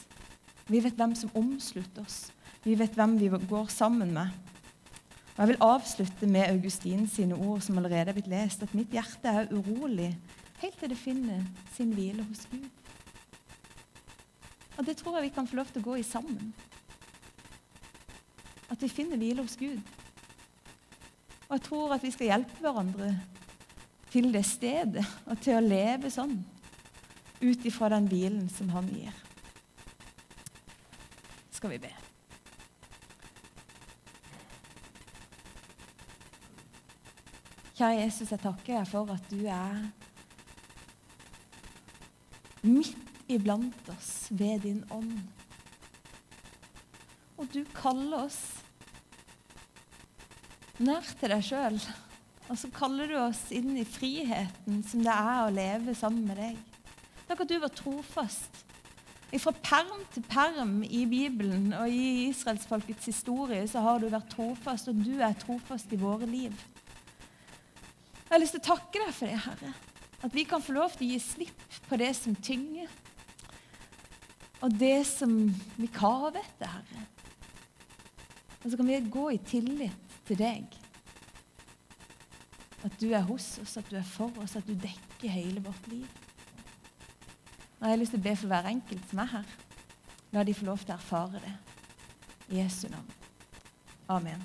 Vi 0.68 0.80
vet 0.80 0.96
hvem 0.96 1.14
som 1.14 1.32
omslutter 1.36 2.04
oss. 2.04 2.30
Vi 2.64 2.76
vet 2.78 2.94
hvem 2.96 3.18
vi 3.20 3.28
går 3.28 3.68
sammen 3.68 4.12
med. 4.14 4.32
Og 5.34 5.38
Jeg 5.38 5.48
vil 5.48 5.66
avslutte 5.66 6.26
med 6.26 6.48
Augustin 6.48 7.08
sine 7.08 7.34
ord, 7.34 7.60
som 7.60 7.78
allerede 7.78 8.08
er 8.08 8.16
blitt 8.16 8.30
lest, 8.30 8.62
at 8.62 8.74
mitt 8.74 8.92
hjerte 8.94 9.28
er 9.28 9.50
urolig 9.52 10.14
helt 10.62 10.78
til 10.78 10.88
det 10.88 10.98
finner 10.98 11.42
sin 11.74 11.92
hvile 11.92 12.22
hos 12.22 12.46
Gud. 12.50 12.68
Og 14.78 14.86
Det 14.86 14.96
tror 14.96 15.16
jeg 15.16 15.22
vi 15.22 15.34
kan 15.34 15.46
få 15.46 15.56
lov 15.56 15.66
til 15.66 15.82
å 15.82 15.88
gå 15.90 15.98
i 16.00 16.06
sammen. 16.06 16.54
At 18.70 18.82
vi 18.82 18.88
finner 18.88 19.20
hvile 19.20 19.42
hos 19.42 19.56
Gud. 19.56 19.82
Og 21.48 21.52
jeg 21.58 21.62
tror 21.66 21.94
at 21.94 22.02
vi 22.02 22.10
skal 22.10 22.30
hjelpe 22.30 22.60
hverandre 22.60 23.10
til 24.10 24.32
det 24.32 24.44
stedet 24.46 25.04
og 25.26 25.38
til 25.42 25.58
å 25.58 25.66
leve 25.66 26.10
sånn 26.10 26.38
ut 27.42 27.66
ifra 27.66 27.90
den 27.92 28.08
hvilen 28.08 28.48
som 28.48 28.70
Han 28.72 28.88
gir 28.88 29.23
skal 31.64 31.72
vi 31.72 31.78
be. 31.80 31.90
Kjære 37.78 38.02
Jesus, 38.02 38.32
jeg 38.34 38.42
takker 38.42 38.74
deg 38.76 38.90
for 38.90 39.12
at 39.14 39.30
du 39.30 39.46
er 39.48 39.78
midt 42.68 43.24
iblant 43.32 43.88
oss 43.94 44.10
ved 44.28 44.60
din 44.66 44.82
ånd. 44.92 45.16
Og 47.40 47.48
du 47.56 47.62
kaller 47.72 48.26
oss 48.26 48.42
nær 50.84 51.00
til 51.16 51.32
deg 51.32 51.48
sjøl. 51.48 51.80
Og 52.50 52.60
så 52.60 52.68
kaller 52.76 53.08
du 53.08 53.16
oss 53.22 53.46
inn 53.56 53.72
i 53.80 53.88
friheten 53.88 54.84
som 54.84 55.00
det 55.00 55.16
er 55.16 55.46
å 55.46 55.56
leve 55.62 55.96
sammen 55.96 56.28
med 56.28 56.44
deg. 56.44 56.60
Takk 57.24 57.46
at 57.46 57.56
du 57.56 57.56
var 57.64 57.72
trofast 57.72 58.64
fra 59.42 59.54
perm 59.56 60.02
til 60.14 60.22
perm 60.30 60.76
i 60.86 61.04
Bibelen 61.10 61.72
og 61.74 61.90
i 61.90 62.28
israelsfolkets 62.28 63.08
historie 63.10 63.64
så 63.70 63.82
har 63.82 63.98
du 63.98 64.06
vært 64.12 64.30
trofast, 64.30 64.90
og 64.92 65.00
du 65.02 65.16
er 65.18 65.34
trofast 65.40 65.92
i 65.92 65.98
våre 65.98 66.28
liv. 66.28 66.54
Jeg 68.24 68.30
har 68.30 68.42
lyst 68.42 68.54
til 68.56 68.62
å 68.62 68.68
takke 68.68 69.00
deg 69.00 69.10
for 69.16 69.30
det, 69.30 69.40
Herre. 69.46 69.72
At 70.24 70.34
vi 70.34 70.46
kan 70.48 70.62
få 70.62 70.76
lov 70.76 70.94
til 70.94 71.06
å 71.06 71.10
gi 71.12 71.18
slipp 71.22 71.80
på 71.88 71.98
det 72.00 72.12
som 72.16 72.36
tynger, 72.36 72.92
og 74.64 74.78
det 74.80 75.02
som 75.08 75.34
vi 75.76 75.90
kaver 75.92 76.38
etter, 76.40 76.70
Herre. 76.70 77.04
Og 78.62 78.70
så 78.70 78.78
kan 78.80 78.88
vi 78.88 79.00
gå 79.12 79.26
i 79.34 79.40
tillit 79.44 80.18
til 80.24 80.40
deg. 80.40 80.78
At 82.84 82.94
du 83.00 83.10
er 83.10 83.24
hos 83.28 83.58
oss, 83.60 83.76
at 83.80 83.90
du 83.90 83.98
er 83.98 84.06
for 84.08 84.32
oss, 84.40 84.56
at 84.56 84.66
du 84.68 84.72
dekker 84.76 85.32
hele 85.32 85.60
vårt 85.64 85.90
liv. 85.92 86.23
Jeg 87.80 87.88
har 87.88 88.00
lyst 88.00 88.14
til 88.14 88.22
å 88.22 88.24
be 88.24 88.36
for 88.36 88.52
hver 88.52 88.68
enkelt 88.70 89.08
som 89.10 89.22
er 89.24 89.32
her. 89.36 89.54
La 90.32 90.44
de 90.44 90.54
få 90.56 90.66
lov 90.66 90.82
til 90.82 90.94
å 90.94 90.98
erfare 90.98 91.40
det. 91.44 91.54
I 92.50 92.60
Jesu 92.62 92.88
navn. 92.88 93.10
Amen. 94.08 94.42